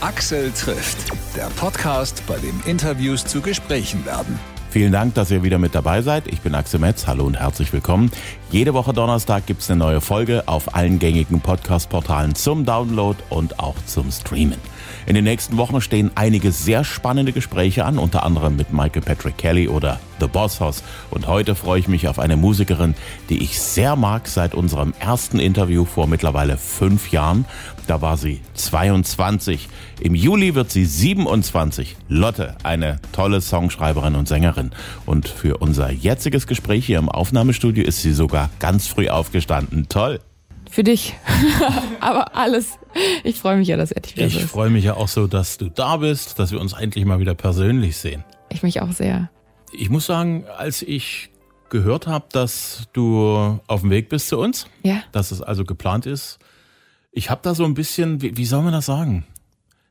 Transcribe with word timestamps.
Axel 0.00 0.52
trifft, 0.52 1.10
der 1.36 1.46
Podcast, 1.56 2.22
bei 2.28 2.38
dem 2.38 2.60
Interviews 2.66 3.24
zu 3.24 3.40
Gesprächen 3.40 4.06
werden. 4.06 4.38
Vielen 4.70 4.92
Dank, 4.92 5.14
dass 5.14 5.32
ihr 5.32 5.42
wieder 5.42 5.58
mit 5.58 5.74
dabei 5.74 6.02
seid. 6.02 6.28
Ich 6.28 6.40
bin 6.40 6.54
Axel 6.54 6.78
Metz. 6.78 7.08
Hallo 7.08 7.24
und 7.24 7.40
herzlich 7.40 7.72
willkommen. 7.72 8.12
Jede 8.52 8.74
Woche 8.74 8.92
Donnerstag 8.92 9.46
gibt's 9.46 9.68
eine 9.68 9.80
neue 9.80 10.00
Folge 10.00 10.44
auf 10.46 10.76
allen 10.76 11.00
gängigen 11.00 11.40
Podcast-Portalen 11.40 12.36
zum 12.36 12.64
Download 12.64 13.18
und 13.28 13.58
auch 13.58 13.74
zum 13.86 14.12
Streamen. 14.12 14.58
In 15.06 15.14
den 15.14 15.24
nächsten 15.24 15.56
Wochen 15.56 15.80
stehen 15.80 16.10
einige 16.14 16.52
sehr 16.52 16.84
spannende 16.84 17.32
Gespräche 17.32 17.84
an, 17.84 17.98
unter 17.98 18.24
anderem 18.24 18.56
mit 18.56 18.72
Michael 18.72 19.02
Patrick 19.02 19.38
Kelly 19.38 19.68
oder 19.68 20.00
The 20.20 20.26
Boss 20.26 20.60
House. 20.60 20.82
Und 21.10 21.26
heute 21.26 21.54
freue 21.54 21.80
ich 21.80 21.88
mich 21.88 22.08
auf 22.08 22.18
eine 22.18 22.36
Musikerin, 22.36 22.94
die 23.28 23.42
ich 23.42 23.60
sehr 23.60 23.96
mag 23.96 24.28
seit 24.28 24.54
unserem 24.54 24.94
ersten 24.98 25.38
Interview 25.38 25.84
vor 25.84 26.06
mittlerweile 26.06 26.56
fünf 26.56 27.10
Jahren. 27.10 27.44
Da 27.86 28.02
war 28.02 28.16
sie 28.16 28.40
22. 28.54 29.68
Im 30.00 30.14
Juli 30.14 30.54
wird 30.54 30.70
sie 30.70 30.84
27. 30.84 31.96
Lotte, 32.08 32.56
eine 32.62 33.00
tolle 33.12 33.40
Songschreiberin 33.40 34.14
und 34.14 34.28
Sängerin. 34.28 34.70
Und 35.06 35.28
für 35.28 35.58
unser 35.58 35.90
jetziges 35.90 36.46
Gespräch 36.46 36.86
hier 36.86 36.98
im 36.98 37.08
Aufnahmestudio 37.08 37.84
ist 37.84 38.02
sie 38.02 38.12
sogar 38.12 38.50
ganz 38.58 38.86
früh 38.86 39.08
aufgestanden. 39.08 39.88
Toll 39.88 40.20
für 40.70 40.84
dich. 40.84 41.14
Aber 42.00 42.36
alles. 42.36 42.78
Ich 43.24 43.36
freue 43.36 43.56
mich 43.56 43.68
ja, 43.68 43.76
dass 43.76 43.92
er 43.92 44.00
dich 44.00 44.16
wieder 44.16 44.26
Ich 44.26 44.44
freue 44.44 44.70
mich 44.70 44.84
ja 44.84 44.94
auch 44.94 45.08
so, 45.08 45.26
dass 45.26 45.58
du 45.58 45.68
da 45.68 45.98
bist, 45.98 46.38
dass 46.38 46.52
wir 46.52 46.60
uns 46.60 46.72
endlich 46.72 47.04
mal 47.04 47.18
wieder 47.18 47.34
persönlich 47.34 47.96
sehen. 47.96 48.24
Ich 48.50 48.62
mich 48.62 48.80
auch 48.80 48.92
sehr. 48.92 49.30
Ich 49.72 49.90
muss 49.90 50.06
sagen, 50.06 50.44
als 50.56 50.82
ich 50.82 51.30
gehört 51.68 52.06
habe, 52.06 52.26
dass 52.32 52.88
du 52.92 53.60
auf 53.66 53.82
dem 53.82 53.90
Weg 53.90 54.08
bist 54.08 54.28
zu 54.28 54.38
uns, 54.38 54.66
ja. 54.82 55.02
dass 55.12 55.30
es 55.30 55.42
also 55.42 55.64
geplant 55.64 56.06
ist, 56.06 56.38
ich 57.12 57.30
habe 57.30 57.40
da 57.42 57.54
so 57.54 57.64
ein 57.64 57.74
bisschen, 57.74 58.22
wie, 58.22 58.36
wie 58.36 58.44
soll 58.44 58.62
man 58.62 58.72
das 58.72 58.86
sagen? 58.86 59.26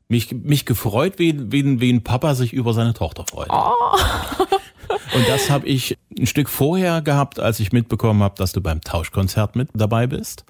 Mich, 0.07 0.31
mich 0.31 0.65
gefreut, 0.65 1.15
wie, 1.17 1.51
wie, 1.51 1.81
wie 1.81 1.91
ein 1.91 2.03
Papa 2.03 2.33
sich 2.33 2.53
über 2.53 2.73
seine 2.73 2.93
Tochter 2.93 3.25
freut. 3.29 3.49
Oh. 3.51 3.73
Und 5.15 5.27
das 5.27 5.49
habe 5.49 5.67
ich 5.67 5.97
ein 6.17 6.27
Stück 6.27 6.49
vorher 6.49 7.01
gehabt, 7.01 7.39
als 7.39 7.59
ich 7.59 7.71
mitbekommen 7.71 8.23
habe, 8.23 8.35
dass 8.35 8.53
du 8.53 8.61
beim 8.61 8.81
Tauschkonzert 8.81 9.55
mit 9.55 9.69
dabei 9.73 10.07
bist 10.07 10.45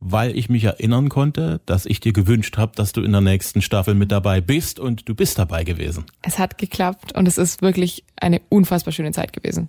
weil 0.00 0.36
ich 0.36 0.48
mich 0.48 0.64
erinnern 0.64 1.08
konnte, 1.08 1.60
dass 1.66 1.86
ich 1.86 2.00
dir 2.00 2.12
gewünscht 2.12 2.56
habe, 2.56 2.72
dass 2.76 2.92
du 2.92 3.02
in 3.02 3.12
der 3.12 3.20
nächsten 3.20 3.62
Staffel 3.62 3.94
mit 3.94 4.12
dabei 4.12 4.40
bist 4.40 4.78
und 4.78 5.08
du 5.08 5.14
bist 5.14 5.38
dabei 5.38 5.64
gewesen. 5.64 6.04
Es 6.22 6.38
hat 6.38 6.58
geklappt 6.58 7.12
und 7.16 7.26
es 7.26 7.38
ist 7.38 7.62
wirklich 7.62 8.04
eine 8.16 8.40
unfassbar 8.48 8.92
schöne 8.92 9.12
Zeit 9.12 9.32
gewesen. 9.32 9.68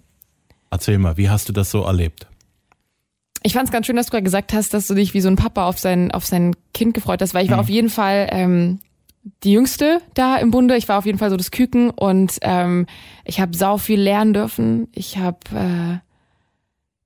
Erzähl 0.70 1.00
mal, 1.00 1.18
wie 1.18 1.30
hast 1.30 1.50
du 1.50 1.54
das 1.54 1.72
so 1.72 1.82
erlebt? 1.84 2.28
Ich 3.42 3.54
fand 3.54 3.66
es 3.66 3.72
ganz 3.72 3.88
schön, 3.88 3.96
dass 3.96 4.08
du 4.08 4.12
gerade 4.12 4.24
gesagt 4.24 4.54
hast, 4.54 4.74
dass 4.74 4.88
du 4.88 4.94
dich 4.94 5.14
wie 5.14 5.22
so 5.22 5.30
ein 5.30 5.36
Papa 5.36 5.66
auf 5.66 5.80
sein, 5.80 6.12
auf 6.12 6.26
sein 6.26 6.56
Kind 6.74 6.94
gefreut 6.94 7.22
hast, 7.22 7.34
weil 7.34 7.46
ich 7.46 7.50
war 7.50 7.58
mhm. 7.58 7.64
auf 7.64 7.70
jeden 7.70 7.90
Fall 7.90 8.28
ähm, 8.32 8.80
die 9.44 9.54
Jüngste 9.54 10.02
da 10.14 10.36
im 10.36 10.52
Bunde. 10.52 10.76
Ich 10.76 10.88
war 10.90 10.98
auf 10.98 11.06
jeden 11.06 11.18
Fall 11.18 11.30
so 11.30 11.38
das 11.38 11.52
Küken 11.52 11.90
und 11.90 12.38
ähm, 12.42 12.86
ich 13.24 13.40
habe 13.40 13.56
sau 13.56 13.78
viel 13.78 14.00
lernen 14.00 14.34
dürfen. 14.34 14.90
Ich 14.94 15.18
habe 15.18 15.40
äh, 15.56 16.09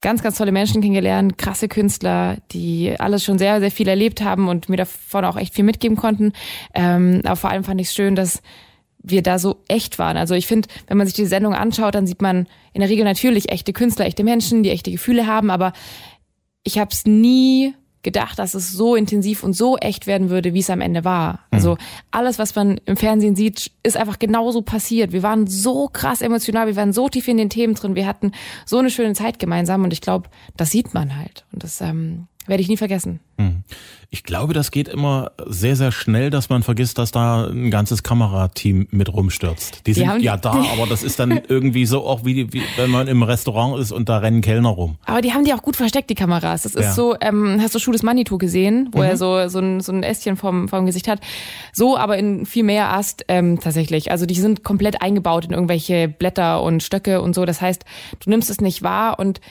ganz, 0.04 0.22
ganz 0.22 0.38
tolle 0.38 0.52
Menschen 0.52 0.82
kennengelernt, 0.82 1.38
krasse 1.38 1.68
Künstler, 1.68 2.38
die 2.52 2.94
alles 3.00 3.23
schon 3.23 3.40
sehr, 3.40 3.59
sehr 3.62 3.72
viel 3.72 3.88
erlebt 3.88 4.22
haben 4.22 4.50
und 4.50 4.70
mir 4.70 4.78
davon 4.78 5.26
auch 5.26 5.38
echt 5.38 5.56
viel 5.56 5.64
mitgeben 5.64 5.98
konnten. 5.98 6.34
Ähm, 6.76 7.22
aber 7.23 7.38
vor 7.38 7.50
allem 7.50 7.64
fand 7.64 7.82
ich 7.82 7.88
es 7.88 7.96
schön, 7.96 8.16
dass 8.16 8.44
wir 9.02 9.24
da 9.24 9.40
so 9.40 9.64
echt 9.68 10.00
waren. 10.00 10.18
Also 10.18 10.36
ich 10.36 10.46
finde, 10.46 10.68
wenn 10.88 10.98
man 10.98 11.08
sich 11.08 11.16
die 11.16 11.26
Sendung 11.26 11.56
anschaut, 11.56 11.96
dann 11.96 12.06
sieht 12.06 12.22
man 12.22 12.48
in 12.74 12.81
der 12.81 12.90
Regel 12.90 13.06
natürlich 13.06 13.50
echte 13.50 13.74
Künstler, 13.74 14.06
echte 14.06 14.24
Menschen, 14.24 14.62
die 14.62 14.70
echte 14.70 14.92
Gefühle 14.92 15.26
haben, 15.26 15.50
aber 15.50 15.74
ich 16.64 16.78
habe 16.78 16.92
es 16.92 17.06
nie 17.06 17.74
gedacht, 18.04 18.38
dass 18.38 18.54
es 18.54 18.72
so 18.72 18.96
intensiv 18.96 19.44
und 19.44 19.54
so 19.54 19.78
echt 19.78 20.08
werden 20.08 20.30
würde, 20.30 20.54
wie 20.54 20.59
es 20.59 20.70
am 20.70 20.82
Ende 20.82 21.04
war. 21.04 21.40
Also 21.52 21.72
mhm. 21.72 21.78
alles, 22.12 22.38
was 22.38 22.54
man 22.56 22.80
im 22.86 22.98
Fernsehen 22.98 23.36
sieht, 23.36 23.72
ist 23.82 23.98
einfach 23.98 24.20
genauso 24.20 24.62
passiert. 24.62 25.12
Wir 25.14 25.23
waren 25.23 25.48
so 25.48 25.88
krass 25.88 26.22
emotional, 26.22 26.68
wir 26.68 26.76
waren 26.76 26.94
so 26.94 27.09
tief 27.09 27.28
in 27.28 27.38
den 27.38 27.50
Themen 27.50 27.75
drin, 27.75 27.96
wir 27.96 28.06
hatten 28.06 28.34
so 28.66 28.78
eine 28.78 28.90
schöne 28.90 29.13
Zeit 29.13 29.40
gemeinsam 29.40 29.84
und 29.84 29.94
ich 29.94 30.02
glaube, 30.02 30.30
das 30.58 30.69
sieht 30.69 30.94
man 30.94 31.18
halt. 31.18 31.46
Und 31.52 31.63
das 31.63 31.81
ähm, 31.81 32.28
werde 32.48 32.62
ich 32.62 32.70
nie 32.70 32.78
vergessen. 32.78 33.20
Mhm. 33.38 33.64
Ich 34.09 34.24
glaube, 34.24 34.54
das 34.54 34.70
geht 34.70 34.88
immer 34.88 35.31
sehr, 35.48 35.76
sehr 35.76 35.92
schnell, 35.92 36.30
dass 36.30 36.50
man 36.50 36.62
vergisst, 36.62 37.00
dass 37.00 37.12
da 37.12 37.48
ein 37.48 37.72
ganzes 37.72 38.04
Kamerateam 38.04 38.88
mit 38.92 39.12
rumstürzt. 39.12 39.88
Die 39.88 39.94
sind 39.94 40.22
ja, 40.22 40.38
da, 40.38 40.52
aber 40.74 40.86
das 40.88 41.02
ist 41.02 41.20
dann 41.20 41.42
irgendwie 41.48 41.88
so 41.88 42.06
auch 42.06 42.24
wie, 42.24 42.54
wie 42.54 42.62
wenn 42.78 42.92
man 42.92 43.08
im 43.08 43.24
Restaurant 43.24 43.80
ist 43.80 43.92
und 43.92 44.09
da 44.09 44.20
rennen 44.20 44.42
Kellner 44.42 44.70
rum. 44.70 44.98
Aber 45.06 45.22
die 45.22 45.34
haben 45.34 45.46
die 45.46 45.54
auch 45.54 45.64
gut 45.64 45.76
versteckt, 45.76 46.12
die 46.12 46.16
Kameras. 46.16 46.62
Das 46.62 46.76
ist 46.76 46.84
ja. 46.84 46.94
so, 46.94 47.16
ähm, 47.22 47.59
hast 47.59 47.74
du 47.74 47.80
Schuh 47.80 47.92
des 47.92 48.04
Manitou 48.04 48.38
gesehen, 48.38 48.90
wo 48.92 49.00
mhm. 49.00 49.06
er 49.06 49.18
so, 49.18 49.48
so, 49.48 49.60
ein, 49.60 49.81
so 49.81 49.92
ein 49.92 50.04
Ästchen 50.04 50.38
vom, 50.38 50.68
vom 50.68 50.86
Gesicht 50.86 51.08
hat. 51.08 51.20
So, 51.72 51.98
aber 51.98 52.18
in 52.20 52.46
viel 52.46 52.64
mehr 52.64 52.94
Ast 52.94 53.25
ähm, 53.30 53.60
tatsächlich. 53.60 54.12
Also 54.12 54.28
die 54.28 54.36
sind 54.36 54.64
komplett 54.64 55.02
eingebaut 55.02 55.46
in 55.46 55.54
irgendwelche 55.54 56.08
Blätter 56.08 56.62
und 56.62 56.84
Stöcke 56.84 57.20
und 57.20 57.34
so. 57.34 57.46
Das 57.46 57.62
heißt, 57.62 57.84
du 58.24 58.30
nimmst 58.30 58.52
es 58.52 58.62
nicht 58.62 58.84
wahr 58.84 59.18
und 59.18 59.42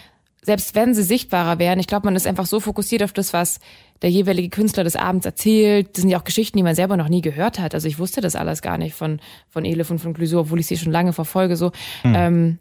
selbst 0.44 0.74
wenn 0.74 0.92
sie 0.92 1.04
sichtbarer 1.04 1.58
wären, 1.58 1.78
ich 1.78 1.86
glaube, 1.86 2.06
man 2.06 2.16
ist 2.16 2.26
einfach 2.26 2.46
so 2.46 2.58
fokussiert 2.58 3.02
auf 3.04 3.12
das, 3.12 3.32
was 3.32 3.60
der 4.02 4.10
jeweilige 4.10 4.48
Künstler 4.50 4.82
des 4.82 4.96
Abends 4.96 5.24
erzählt. 5.24 5.90
Das 5.92 6.02
sind 6.02 6.10
ja 6.10 6.18
auch 6.18 6.24
Geschichten, 6.24 6.56
die 6.56 6.64
man 6.64 6.74
selber 6.74 6.96
noch 6.96 7.08
nie 7.08 7.20
gehört 7.20 7.60
hat. 7.60 7.74
Also 7.74 7.86
ich 7.86 8.00
wusste 8.00 8.20
das 8.20 8.34
alles 8.34 8.60
gar 8.60 8.76
nicht 8.76 8.94
von, 8.94 9.20
von 9.48 9.64
Elif 9.64 9.90
und 9.90 10.00
von 10.00 10.14
Clusur, 10.14 10.40
obwohl 10.40 10.58
ich 10.58 10.66
sie 10.66 10.76
schon 10.76 10.90
lange 10.90 11.12
verfolge. 11.12 11.56
So, 11.56 11.70
hm. 12.02 12.14
ähm, 12.14 12.58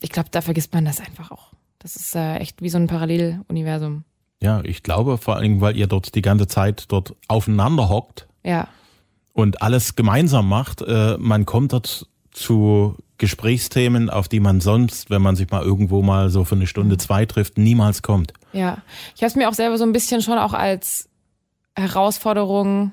ich 0.00 0.10
glaube, 0.10 0.28
da 0.30 0.40
vergisst 0.40 0.72
man 0.72 0.84
das 0.84 1.00
einfach 1.00 1.32
auch. 1.32 1.52
Das 1.80 1.96
ist 1.96 2.14
äh, 2.14 2.36
echt 2.36 2.62
wie 2.62 2.68
so 2.68 2.78
ein 2.78 2.86
Paralleluniversum. 2.86 4.04
Ja, 4.40 4.62
ich 4.62 4.84
glaube 4.84 5.18
vor 5.18 5.34
allen 5.34 5.42
Dingen, 5.42 5.60
weil 5.60 5.76
ihr 5.76 5.88
dort 5.88 6.14
die 6.14 6.22
ganze 6.22 6.46
Zeit 6.46 6.84
dort 6.88 7.16
aufeinander 7.26 7.88
hockt. 7.88 8.28
Ja. 8.44 8.68
Und 9.32 9.60
alles 9.62 9.96
gemeinsam 9.96 10.48
macht. 10.48 10.82
Äh, 10.82 11.16
man 11.18 11.46
kommt 11.46 11.72
dort 11.72 12.06
zu 12.30 12.96
Gesprächsthemen, 13.18 14.10
auf 14.10 14.28
die 14.28 14.40
man 14.40 14.60
sonst, 14.60 15.10
wenn 15.10 15.22
man 15.22 15.36
sich 15.36 15.50
mal 15.50 15.62
irgendwo 15.62 16.02
mal 16.02 16.30
so 16.30 16.44
für 16.44 16.54
eine 16.54 16.66
Stunde, 16.66 16.94
mhm. 16.94 16.98
zwei 17.00 17.26
trifft, 17.26 17.58
niemals 17.58 18.02
kommt. 18.02 18.32
Ja, 18.52 18.78
ich 19.14 19.22
habe 19.22 19.28
es 19.28 19.36
mir 19.36 19.48
auch 19.48 19.54
selber 19.54 19.76
so 19.76 19.84
ein 19.84 19.92
bisschen 19.92 20.22
schon 20.22 20.38
auch 20.38 20.54
als 20.54 21.08
Herausforderung 21.76 22.92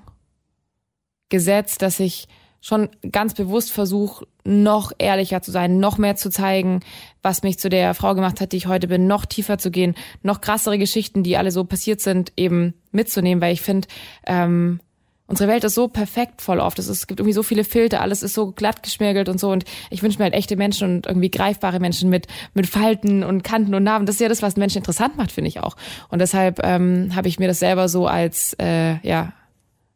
gesetzt, 1.29 1.81
dass 1.81 1.99
ich 1.99 2.27
schon 2.61 2.89
ganz 3.11 3.35
bewusst 3.35 3.71
versuche, 3.71 4.25
noch 4.43 4.91
ehrlicher 4.97 5.41
zu 5.43 5.51
sein, 5.51 5.79
noch 5.79 5.99
mehr 5.99 6.15
zu 6.15 6.31
zeigen, 6.31 6.79
was 7.21 7.43
mich 7.43 7.59
zu 7.59 7.69
der 7.69 7.93
Frau 7.93 8.15
gemacht 8.15 8.41
hat, 8.41 8.51
die 8.51 8.57
ich 8.57 8.65
heute 8.65 8.87
bin, 8.87 9.05
noch 9.05 9.25
tiefer 9.25 9.59
zu 9.59 9.69
gehen, 9.69 9.93
noch 10.23 10.41
krassere 10.41 10.79
Geschichten, 10.79 11.21
die 11.21 11.37
alle 11.37 11.51
so 11.51 11.63
passiert 11.63 12.01
sind, 12.01 12.33
eben 12.37 12.73
mitzunehmen, 12.91 13.39
weil 13.39 13.53
ich 13.53 13.61
finde, 13.61 13.87
ähm, 14.25 14.79
Unsere 15.27 15.49
Welt 15.49 15.63
ist 15.63 15.73
so 15.73 15.87
perfekt 15.87 16.41
voll 16.41 16.59
oft. 16.59 16.77
Es, 16.77 16.87
ist, 16.87 16.99
es 16.99 17.07
gibt 17.07 17.19
irgendwie 17.19 17.33
so 17.33 17.41
viele 17.41 17.63
Filter, 17.63 18.01
alles 18.01 18.21
ist 18.21 18.35
so 18.35 18.51
glatt 18.51 18.83
geschmirgelt 18.83 19.27
und 19.27 19.39
so. 19.39 19.51
Und 19.51 19.65
ich 19.89 20.03
wünsche 20.03 20.19
mir 20.19 20.25
halt 20.25 20.35
echte 20.35 20.55
Menschen 20.55 20.97
und 20.97 21.07
irgendwie 21.07 21.31
greifbare 21.31 21.79
Menschen 21.79 22.09
mit, 22.11 22.27
mit 22.53 22.67
Falten 22.67 23.23
und 23.23 23.43
Kanten 23.43 23.73
und 23.73 23.83
Narben. 23.83 24.05
Das 24.05 24.15
ist 24.15 24.21
ja 24.21 24.29
das, 24.29 24.43
was 24.43 24.55
Menschen 24.55 24.77
interessant 24.77 25.17
macht, 25.17 25.31
finde 25.31 25.47
ich 25.47 25.61
auch. 25.61 25.75
Und 26.09 26.19
deshalb 26.19 26.59
ähm, 26.63 27.15
habe 27.15 27.27
ich 27.27 27.39
mir 27.39 27.47
das 27.47 27.57
selber 27.57 27.89
so 27.89 28.05
als, 28.05 28.55
äh, 28.59 28.99
ja, 29.07 29.33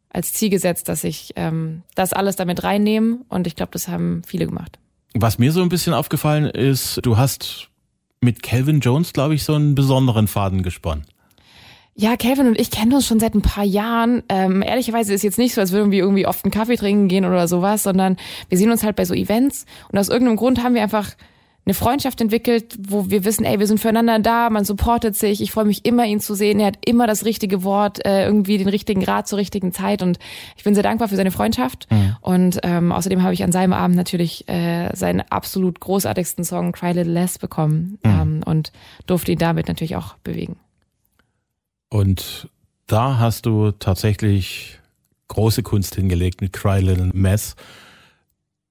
als 0.08 0.32
Ziel 0.32 0.50
gesetzt, 0.50 0.88
dass 0.88 1.04
ich 1.04 1.32
ähm, 1.36 1.82
das 1.94 2.12
alles 2.12 2.34
damit 2.34 2.64
reinnehme. 2.64 3.18
Und 3.28 3.46
ich 3.46 3.54
glaube, 3.54 3.70
das 3.72 3.86
haben 3.86 4.22
viele 4.26 4.46
gemacht. 4.46 4.80
Was 5.14 5.38
mir 5.38 5.52
so 5.52 5.62
ein 5.62 5.68
bisschen 5.68 5.94
aufgefallen 5.94 6.46
ist, 6.46 7.00
du 7.04 7.16
hast 7.16 7.68
mit 8.20 8.42
Calvin 8.42 8.80
Jones, 8.80 9.12
glaube 9.12 9.34
ich, 9.34 9.44
so 9.44 9.54
einen 9.54 9.76
besonderen 9.76 10.26
Faden 10.26 10.64
gesponnen. 10.64 11.04
Ja, 12.00 12.16
Kevin 12.16 12.46
und 12.46 12.58
ich 12.58 12.70
kennen 12.70 12.94
uns 12.94 13.06
schon 13.06 13.20
seit 13.20 13.34
ein 13.34 13.42
paar 13.42 13.62
Jahren. 13.62 14.22
Ähm, 14.30 14.62
ehrlicherweise 14.62 15.12
ist 15.12 15.22
jetzt 15.22 15.36
nicht 15.36 15.54
so, 15.54 15.60
als 15.60 15.70
würden 15.70 15.90
wir 15.90 15.98
irgendwie 15.98 16.26
oft 16.26 16.42
einen 16.46 16.50
Kaffee 16.50 16.76
trinken 16.76 17.08
gehen 17.08 17.26
oder 17.26 17.46
sowas, 17.46 17.82
sondern 17.82 18.16
wir 18.48 18.56
sehen 18.56 18.70
uns 18.70 18.82
halt 18.82 18.96
bei 18.96 19.04
so 19.04 19.12
Events 19.12 19.66
und 19.92 19.98
aus 19.98 20.08
irgendeinem 20.08 20.36
Grund 20.36 20.64
haben 20.64 20.74
wir 20.74 20.82
einfach 20.82 21.10
eine 21.66 21.74
Freundschaft 21.74 22.22
entwickelt, 22.22 22.74
wo 22.88 23.10
wir 23.10 23.26
wissen, 23.26 23.44
ey, 23.44 23.58
wir 23.58 23.66
sind 23.66 23.80
füreinander 23.80 24.18
da, 24.18 24.48
man 24.48 24.64
supportet 24.64 25.14
sich. 25.14 25.42
Ich 25.42 25.52
freue 25.52 25.66
mich 25.66 25.84
immer, 25.84 26.06
ihn 26.06 26.20
zu 26.20 26.34
sehen. 26.34 26.58
Er 26.58 26.68
hat 26.68 26.78
immer 26.86 27.06
das 27.06 27.26
richtige 27.26 27.64
Wort, 27.64 28.02
äh, 28.06 28.24
irgendwie 28.24 28.56
den 28.56 28.70
richtigen 28.70 29.04
Rat 29.04 29.28
zur 29.28 29.38
richtigen 29.38 29.70
Zeit 29.72 30.00
und 30.00 30.18
ich 30.56 30.64
bin 30.64 30.72
sehr 30.72 30.82
dankbar 30.82 31.08
für 31.08 31.16
seine 31.16 31.30
Freundschaft. 31.30 31.86
Mhm. 31.90 32.16
Und 32.22 32.60
ähm, 32.62 32.92
außerdem 32.92 33.22
habe 33.22 33.34
ich 33.34 33.44
an 33.44 33.52
seinem 33.52 33.74
Abend 33.74 33.96
natürlich 33.96 34.48
äh, 34.48 34.88
seinen 34.96 35.20
absolut 35.28 35.80
großartigsten 35.80 36.44
Song 36.44 36.72
Cry 36.72 36.92
Little 36.92 37.12
Less 37.12 37.38
bekommen 37.38 37.98
mhm. 38.02 38.10
ähm, 38.10 38.40
und 38.46 38.72
durfte 39.06 39.32
ihn 39.32 39.38
damit 39.38 39.68
natürlich 39.68 39.96
auch 39.96 40.14
bewegen. 40.24 40.56
Und 41.90 42.48
da 42.86 43.18
hast 43.18 43.46
du 43.46 43.72
tatsächlich 43.72 44.78
große 45.28 45.62
Kunst 45.62 45.94
hingelegt 45.94 46.40
mit 46.40 46.52
Cry 46.52 46.80
Little 46.80 47.10
Mess. 47.12 47.56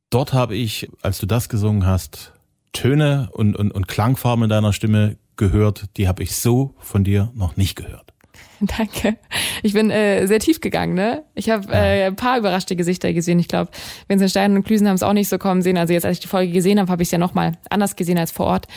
Dort 0.10 0.34
habe 0.34 0.56
ich, 0.56 0.90
als 1.02 1.20
du 1.20 1.26
das 1.26 1.50
gesungen 1.50 1.86
hast, 1.86 2.34
Töne 2.74 3.30
und, 3.32 3.56
und, 3.56 3.72
und 3.72 3.88
Klangfarben 3.88 4.50
deiner 4.50 4.74
Stimme 4.74 5.18
gehört, 5.36 5.86
die 5.98 6.08
habe 6.08 6.24
ich 6.24 6.36
so 6.36 6.74
von 6.80 7.04
dir 7.04 7.32
noch 7.36 7.58
nicht 7.58 7.76
gehört. 7.76 8.14
Danke. 8.60 9.18
Ich 9.64 9.74
bin 9.74 9.90
äh, 9.90 10.26
sehr 10.28 10.40
tief 10.40 10.60
gegangen, 10.60 10.94
ne? 10.94 11.24
Ich 11.34 11.50
habe 11.50 11.72
äh, 11.72 12.08
ein 12.08 12.16
paar 12.16 12.38
überraschte 12.38 12.76
Gesichter 12.76 13.14
gesehen. 13.14 13.40
Ich 13.40 13.48
glaube, 13.48 13.72
Vincent 14.08 14.32
Stein 14.32 14.56
und 14.56 14.64
Klüsen 14.64 14.88
haben 14.88 14.96
es 14.96 15.04
auch 15.04 15.14
nicht 15.14 15.30
so 15.30 15.38
kommen 15.38 15.62
sehen. 15.62 15.78
Also 15.78 15.94
jetzt, 15.94 16.06
als 16.06 16.18
ich 16.18 16.22
die 16.22 16.28
Folge 16.28 16.52
gesehen 16.52 16.80
habe, 16.80 16.92
habe 16.92 17.02
ich 17.02 17.08
es 17.08 17.12
ja 17.12 17.18
nochmal 17.18 17.54
anders 17.70 17.96
gesehen 17.96 18.18
als 18.18 18.32
vor 18.32 18.48
Ort. 18.48 18.68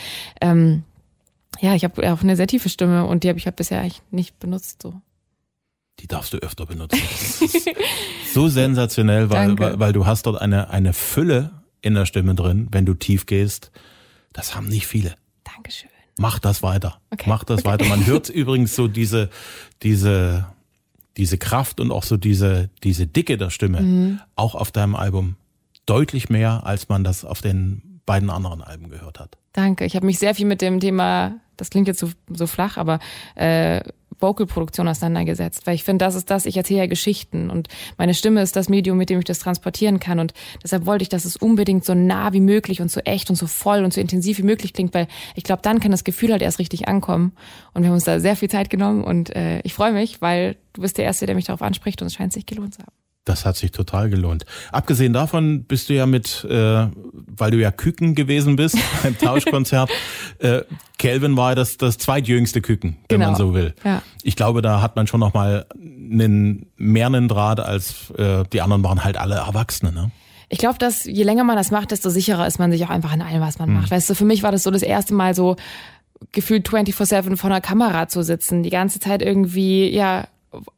Ähm, 0.41 0.83
ja, 1.59 1.75
ich 1.75 1.83
habe 1.83 2.11
auch 2.11 2.21
eine 2.21 2.35
sehr 2.35 2.47
tiefe 2.47 2.69
Stimme 2.69 3.05
und 3.05 3.23
die 3.23 3.29
habe 3.29 3.39
ich 3.39 3.45
halt 3.45 3.55
bisher 3.55 3.79
eigentlich 3.81 4.01
nicht 4.11 4.39
benutzt 4.39 4.81
so. 4.81 5.01
Die 5.99 6.07
darfst 6.07 6.33
du 6.33 6.37
öfter 6.37 6.65
benutzen. 6.65 6.99
so 8.33 8.47
sensationell, 8.47 9.29
weil, 9.29 9.57
weil, 9.59 9.79
weil 9.79 9.93
du 9.93 10.05
hast 10.05 10.25
dort 10.25 10.41
eine, 10.41 10.69
eine 10.69 10.93
Fülle 10.93 11.51
in 11.81 11.93
der 11.93 12.05
Stimme 12.05 12.35
drin, 12.35 12.67
wenn 12.71 12.85
du 12.85 12.93
tief 12.93 13.25
gehst. 13.25 13.71
Das 14.31 14.55
haben 14.55 14.67
nicht 14.67 14.87
viele. 14.87 15.15
Dankeschön. 15.43 15.89
Mach 16.17 16.39
das 16.39 16.63
weiter. 16.63 16.99
Okay. 17.11 17.25
Mach 17.27 17.43
das 17.43 17.59
okay. 17.59 17.69
weiter. 17.69 17.85
Man 17.85 18.05
hört 18.05 18.29
übrigens 18.29 18.75
so 18.75 18.87
diese, 18.87 19.29
diese, 19.83 20.47
diese 21.17 21.37
Kraft 21.37 21.79
und 21.79 21.91
auch 21.91 22.03
so 22.03 22.17
diese, 22.17 22.69
diese 22.83 23.07
Dicke 23.07 23.37
der 23.37 23.49
Stimme 23.49 23.81
mhm. 23.81 24.19
auch 24.35 24.55
auf 24.55 24.71
deinem 24.71 24.95
Album 24.95 25.35
deutlich 25.85 26.29
mehr, 26.29 26.65
als 26.65 26.89
man 26.89 27.03
das 27.03 27.25
auf 27.25 27.41
den 27.41 28.01
beiden 28.05 28.29
anderen 28.29 28.61
Alben 28.61 28.89
gehört 28.89 29.19
hat. 29.19 29.37
Danke. 29.53 29.85
Ich 29.85 29.95
habe 29.95 30.05
mich 30.05 30.19
sehr 30.19 30.33
viel 30.33 30.47
mit 30.47 30.61
dem 30.61 30.79
Thema, 30.79 31.35
das 31.57 31.69
klingt 31.69 31.87
jetzt 31.87 31.99
so, 31.99 32.09
so 32.27 32.47
flach, 32.47 32.77
aber 32.77 32.99
äh, 33.35 33.81
Vocalproduktion 34.19 34.87
auseinandergesetzt, 34.87 35.67
weil 35.67 35.75
ich 35.75 35.83
finde, 35.83 36.05
das 36.05 36.15
ist 36.15 36.31
das, 36.31 36.45
ich 36.45 36.57
erzähle 36.57 36.79
ja 36.81 36.85
Geschichten 36.87 37.49
und 37.49 37.67
meine 37.97 38.13
Stimme 38.13 38.41
ist 38.41 38.55
das 38.55 38.69
Medium, 38.69 38.97
mit 38.97 39.09
dem 39.09 39.19
ich 39.19 39.25
das 39.25 39.39
transportieren 39.39 39.99
kann 39.99 40.19
und 40.19 40.33
deshalb 40.63 40.85
wollte 40.85 41.03
ich, 41.03 41.09
dass 41.09 41.25
es 41.25 41.35
unbedingt 41.35 41.83
so 41.85 41.93
nah 41.93 42.33
wie 42.33 42.39
möglich 42.39 42.81
und 42.81 42.89
so 42.89 43.01
echt 43.01 43.29
und 43.29 43.35
so 43.35 43.47
voll 43.47 43.83
und 43.83 43.93
so 43.93 44.01
intensiv 44.01 44.39
wie 44.39 44.43
möglich 44.43 44.73
klingt, 44.73 44.93
weil 44.93 45.07
ich 45.35 45.43
glaube, 45.43 45.61
dann 45.61 45.79
kann 45.79 45.91
das 45.91 46.03
Gefühl 46.03 46.31
halt 46.31 46.41
erst 46.41 46.59
richtig 46.59 46.87
ankommen 46.87 47.33
und 47.73 47.83
wir 47.83 47.89
haben 47.89 47.95
uns 47.95 48.05
da 48.05 48.19
sehr 48.19 48.35
viel 48.35 48.49
Zeit 48.49 48.69
genommen 48.69 49.03
und 49.03 49.35
äh, 49.35 49.59
ich 49.61 49.73
freue 49.73 49.91
mich, 49.91 50.21
weil 50.21 50.55
du 50.73 50.81
bist 50.81 50.97
der 50.97 51.05
Erste, 51.05 51.25
der 51.25 51.35
mich 51.35 51.45
darauf 51.45 51.61
anspricht 51.61 52.01
und 52.01 52.07
es 52.07 52.13
scheint 52.13 52.33
sich 52.33 52.45
gelohnt 52.45 52.75
zu 52.75 52.81
haben. 52.81 53.02
Das 53.25 53.45
hat 53.45 53.55
sich 53.55 53.71
total 53.71 54.09
gelohnt. 54.09 54.45
Abgesehen 54.71 55.13
davon 55.13 55.63
bist 55.63 55.87
du 55.87 55.93
ja 55.93 56.05
mit, 56.05 56.43
äh, 56.43 56.87
weil 56.91 57.51
du 57.51 57.57
ja 57.57 57.71
Küken 57.71 58.15
gewesen 58.15 58.57
bist 58.57 58.77
beim 59.03 59.17
Tauschkonzert. 59.17 59.89
äh, 60.39 60.61
Kelvin 60.97 61.37
war 61.37 61.55
das, 61.55 61.77
das 61.77 61.97
zweitjüngste 61.97 62.61
Küken, 62.61 62.97
wenn 63.07 63.19
genau. 63.19 63.31
man 63.31 63.35
so 63.35 63.53
will. 63.53 63.73
Ja. 63.85 64.01
Ich 64.23 64.35
glaube, 64.35 64.61
da 64.61 64.81
hat 64.81 64.97
man 64.97 65.07
schon 65.07 65.21
noch 65.21 65.33
mal 65.33 65.65
einen 65.75 66.67
mehr 66.75 67.07
einen 67.07 67.29
Draht 67.29 67.61
als 67.61 68.11
äh, 68.17 68.43
die 68.51 68.61
anderen 68.61 68.83
waren 68.83 69.03
halt 69.05 69.17
alle 69.17 69.35
Erwachsene. 69.35 69.93
Ne? 69.93 70.11
Ich 70.49 70.57
glaube, 70.57 70.77
dass 70.77 71.05
je 71.05 71.23
länger 71.23 71.45
man 71.45 71.55
das 71.55 71.71
macht, 71.71 71.91
desto 71.91 72.09
sicherer 72.09 72.45
ist 72.45 72.59
man 72.59 72.71
sich 72.71 72.83
auch 72.83 72.89
einfach 72.89 73.13
in 73.13 73.21
allem, 73.21 73.41
was 73.41 73.57
man 73.57 73.69
mhm. 73.69 73.75
macht. 73.75 73.91
Weißt 73.91 74.09
du, 74.09 74.15
für 74.15 74.25
mich 74.25 74.43
war 74.43 74.51
das 74.51 74.63
so 74.63 74.71
das 74.71 74.83
erste 74.83 75.13
Mal 75.13 75.33
so 75.33 75.55
gefühlt 76.31 76.67
24/7 76.67 77.37
vor 77.37 77.49
einer 77.49 77.61
Kamera 77.61 78.07
zu 78.07 78.21
sitzen, 78.21 78.63
die 78.63 78.69
ganze 78.69 78.99
Zeit 78.99 79.21
irgendwie 79.21 79.89
ja 79.89 80.27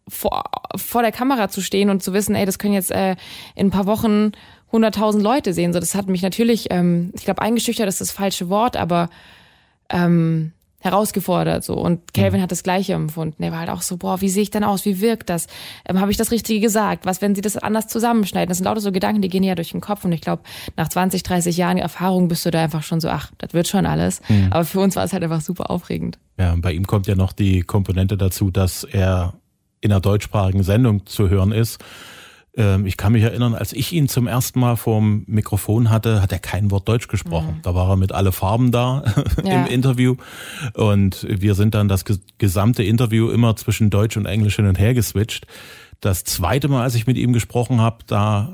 vor, 0.07 0.43
vor 0.75 1.01
der 1.01 1.11
Kamera 1.11 1.49
zu 1.49 1.61
stehen 1.61 1.89
und 1.89 2.03
zu 2.03 2.13
wissen, 2.13 2.35
ey, 2.35 2.45
das 2.45 2.59
können 2.59 2.73
jetzt 2.73 2.91
äh, 2.91 3.15
in 3.55 3.67
ein 3.67 3.71
paar 3.71 3.85
Wochen 3.85 4.31
100.000 4.71 5.21
Leute 5.21 5.53
sehen. 5.53 5.73
So, 5.73 5.79
das 5.79 5.95
hat 5.95 6.07
mich 6.07 6.21
natürlich, 6.21 6.67
ähm, 6.71 7.11
ich 7.15 7.23
glaube, 7.25 7.41
eingeschüchtert 7.41 7.87
ist 7.87 8.01
das 8.01 8.11
falsche 8.11 8.49
Wort, 8.49 8.77
aber 8.77 9.09
ähm, 9.89 10.51
herausgefordert 10.85 11.63
so 11.63 11.73
und 11.73 12.13
Calvin 12.13 12.39
mhm. 12.39 12.43
hat 12.43 12.51
das 12.51 12.61
gleiche 12.61 12.93
empfunden. 12.93 13.41
Er 13.41 13.51
war 13.51 13.59
halt 13.59 13.69
auch 13.71 13.81
so, 13.81 13.97
boah, 13.97 14.21
wie 14.21 14.29
sehe 14.29 14.43
ich 14.43 14.51
denn 14.51 14.63
aus? 14.63 14.85
Wie 14.85 15.01
wirkt 15.01 15.29
das? 15.31 15.47
Ähm, 15.89 15.99
Habe 15.99 16.11
ich 16.11 16.17
das 16.17 16.29
Richtige 16.29 16.59
gesagt? 16.59 17.07
Was, 17.07 17.23
wenn 17.23 17.33
sie 17.33 17.41
das 17.41 17.57
anders 17.57 17.87
zusammenschneiden? 17.87 18.49
Das 18.49 18.57
sind 18.57 18.65
lauter 18.65 18.81
so 18.81 18.91
Gedanken, 18.91 19.21
die 19.23 19.29
gehen 19.29 19.41
ja 19.41 19.55
durch 19.55 19.71
den 19.71 19.81
Kopf 19.81 20.05
und 20.05 20.11
ich 20.11 20.21
glaube, 20.21 20.43
nach 20.77 20.87
20, 20.87 21.23
30 21.23 21.57
Jahren 21.57 21.77
Erfahrung 21.77 22.27
bist 22.27 22.45
du 22.45 22.51
da 22.51 22.61
einfach 22.61 22.83
schon 22.83 23.01
so, 23.01 23.09
ach, 23.09 23.31
das 23.39 23.53
wird 23.53 23.67
schon 23.67 23.87
alles. 23.87 24.21
Mhm. 24.29 24.49
Aber 24.51 24.63
für 24.63 24.79
uns 24.79 24.95
war 24.95 25.03
es 25.03 25.11
halt 25.11 25.23
einfach 25.23 25.41
super 25.41 25.71
aufregend. 25.71 26.19
Ja, 26.37 26.53
und 26.53 26.61
bei 26.61 26.71
ihm 26.71 26.85
kommt 26.85 27.07
ja 27.07 27.15
noch 27.15 27.33
die 27.33 27.61
Komponente 27.61 28.15
dazu, 28.15 28.51
dass 28.51 28.83
er 28.83 29.33
in 29.85 29.91
einer 29.91 30.01
deutschsprachigen 30.01 30.63
Sendung 30.63 31.05
zu 31.05 31.29
hören 31.29 31.51
ist. 31.51 31.79
Ähm, 32.57 32.85
ich 32.85 32.97
kann 32.97 33.13
mich 33.13 33.23
erinnern, 33.23 33.53
als 33.53 33.73
ich 33.73 33.91
ihn 33.91 34.07
zum 34.07 34.27
ersten 34.27 34.59
Mal 34.59 34.77
vorm 34.77 35.23
Mikrofon 35.27 35.89
hatte, 35.89 36.21
hat 36.21 36.31
er 36.31 36.39
kein 36.39 36.71
Wort 36.71 36.87
Deutsch 36.87 37.07
gesprochen. 37.07 37.57
Mhm. 37.57 37.61
Da 37.61 37.75
war 37.75 37.89
er 37.89 37.97
mit 37.97 38.11
alle 38.11 38.31
Farben 38.31 38.71
da 38.71 39.03
ja. 39.43 39.65
im 39.65 39.71
Interview. 39.71 40.15
Und 40.73 41.25
wir 41.29 41.55
sind 41.55 41.75
dann 41.75 41.87
das 41.87 42.03
gesamte 42.37 42.83
Interview 42.83 43.29
immer 43.29 43.55
zwischen 43.55 43.89
Deutsch 43.89 44.17
und 44.17 44.25
Englisch 44.25 44.55
hin 44.55 44.67
und 44.67 44.79
her 44.79 44.93
geswitcht. 44.93 45.47
Das 46.01 46.23
zweite 46.23 46.67
Mal, 46.67 46.83
als 46.83 46.95
ich 46.95 47.07
mit 47.07 47.17
ihm 47.17 47.33
gesprochen 47.33 47.81
habe, 47.81 47.99
da 48.07 48.53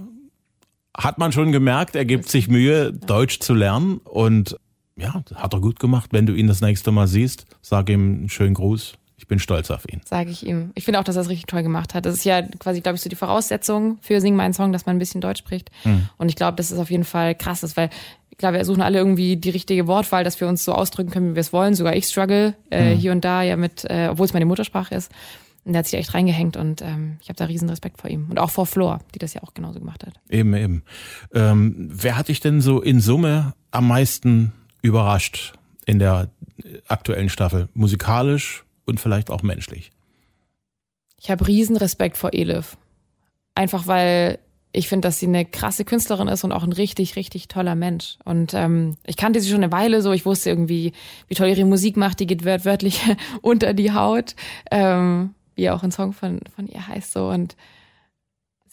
hat 0.97 1.17
man 1.17 1.31
schon 1.31 1.51
gemerkt, 1.51 1.95
er 1.95 2.05
gibt 2.05 2.27
sich 2.29 2.47
Mühe, 2.47 2.91
Deutsch 2.91 3.39
zu 3.39 3.53
lernen. 3.53 3.97
Und 4.03 4.57
ja, 4.97 5.23
hat 5.35 5.53
er 5.53 5.61
gut 5.61 5.79
gemacht. 5.79 6.09
Wenn 6.11 6.25
du 6.25 6.33
ihn 6.33 6.47
das 6.47 6.61
nächste 6.61 6.91
Mal 6.91 7.07
siehst, 7.07 7.45
sag 7.61 7.89
ihm 7.89 8.13
einen 8.13 8.29
schönen 8.29 8.53
Gruß. 8.53 8.93
Ich 9.21 9.27
bin 9.27 9.37
stolz 9.37 9.69
auf 9.69 9.85
ihn. 9.87 10.01
Sage 10.03 10.31
ich 10.31 10.43
ihm. 10.43 10.71
Ich 10.73 10.83
finde 10.83 10.99
auch, 10.99 11.03
dass 11.03 11.15
er 11.15 11.21
es 11.21 11.29
richtig 11.29 11.45
toll 11.45 11.61
gemacht 11.61 11.93
hat. 11.93 12.07
Das 12.07 12.15
ist 12.15 12.25
ja 12.25 12.41
quasi, 12.41 12.81
glaube 12.81 12.95
ich, 12.95 13.01
so 13.03 13.09
die 13.09 13.15
Voraussetzung 13.15 13.99
für 14.01 14.19
Sing 14.19 14.35
meinen 14.35 14.53
Song, 14.53 14.73
dass 14.73 14.87
man 14.87 14.95
ein 14.95 14.99
bisschen 14.99 15.21
Deutsch 15.21 15.37
spricht. 15.37 15.69
Mhm. 15.83 16.09
Und 16.17 16.29
ich 16.29 16.35
glaube, 16.35 16.55
das 16.55 16.71
ist 16.71 16.79
auf 16.79 16.89
jeden 16.89 17.03
Fall 17.03 17.35
krass, 17.35 17.61
ist, 17.61 17.77
weil 17.77 17.91
ich 18.31 18.39
glaube, 18.39 18.57
wir 18.57 18.65
suchen 18.65 18.81
alle 18.81 18.97
irgendwie 18.97 19.37
die 19.37 19.51
richtige 19.51 19.85
Wortwahl, 19.85 20.23
dass 20.23 20.41
wir 20.41 20.47
uns 20.47 20.65
so 20.65 20.73
ausdrücken 20.73 21.11
können, 21.11 21.31
wie 21.31 21.35
wir 21.35 21.41
es 21.41 21.53
wollen. 21.53 21.75
Sogar 21.75 21.95
ich 21.95 22.05
struggle 22.05 22.55
äh, 22.71 22.95
mhm. 22.95 22.97
hier 22.97 23.11
und 23.11 23.23
da 23.23 23.43
ja 23.43 23.57
mit, 23.57 23.85
äh, 23.85 24.07
obwohl 24.09 24.25
es 24.25 24.33
meine 24.33 24.47
Muttersprache 24.47 24.95
ist. 24.95 25.11
Und 25.65 25.73
der 25.73 25.79
hat 25.79 25.85
sich 25.85 25.99
echt 25.99 26.15
reingehängt 26.15 26.57
und 26.57 26.81
ähm, 26.81 27.17
ich 27.21 27.29
habe 27.29 27.37
da 27.37 27.45
riesen 27.45 27.69
Respekt 27.69 28.01
vor 28.01 28.09
ihm. 28.09 28.25
Und 28.31 28.39
auch 28.39 28.49
vor 28.49 28.65
Flor, 28.65 29.01
die 29.13 29.19
das 29.19 29.35
ja 29.35 29.43
auch 29.43 29.53
genauso 29.53 29.79
gemacht 29.79 30.03
hat. 30.03 30.13
Eben, 30.29 30.55
eben. 30.55 30.83
Ähm, 31.31 31.75
wer 31.93 32.17
hat 32.17 32.29
dich 32.29 32.39
denn 32.39 32.59
so 32.59 32.81
in 32.81 32.99
Summe 32.99 33.53
am 33.69 33.87
meisten 33.87 34.53
überrascht 34.81 35.53
in 35.85 35.99
der 35.99 36.31
aktuellen 36.87 37.29
Staffel? 37.29 37.69
Musikalisch, 37.75 38.63
und 38.91 38.99
vielleicht 38.99 39.31
auch 39.31 39.41
menschlich. 39.41 39.91
Ich 41.19 41.31
habe 41.31 41.47
riesen 41.47 41.77
Respekt 41.77 42.17
vor 42.17 42.33
Elif. 42.33 42.77
Einfach 43.55 43.87
weil 43.87 44.39
ich 44.73 44.87
finde, 44.87 45.07
dass 45.07 45.19
sie 45.19 45.27
eine 45.27 45.45
krasse 45.45 45.83
Künstlerin 45.83 46.27
ist 46.27 46.43
und 46.43 46.51
auch 46.51 46.63
ein 46.63 46.71
richtig, 46.71 47.15
richtig 47.15 47.47
toller 47.47 47.75
Mensch. 47.75 48.17
Und 48.23 48.53
ähm, 48.53 48.95
ich 49.05 49.17
kannte 49.17 49.41
sie 49.41 49.49
schon 49.49 49.63
eine 49.63 49.71
Weile 49.71 50.01
so. 50.01 50.13
Ich 50.13 50.25
wusste 50.25 50.49
irgendwie, 50.49 50.93
wie 51.27 51.35
toll 51.35 51.49
ihre 51.49 51.65
Musik 51.65 51.97
macht. 51.97 52.19
Die 52.19 52.27
geht 52.27 52.45
wörtlich 52.45 53.01
unter 53.41 53.73
die 53.73 53.91
Haut, 53.91 54.35
ähm, 54.71 55.35
wie 55.55 55.69
auch 55.69 55.83
ein 55.83 55.91
Song 55.91 56.13
von, 56.13 56.39
von 56.55 56.67
ihr 56.67 56.87
heißt 56.87 57.11
so. 57.11 57.27
Und 57.27 57.57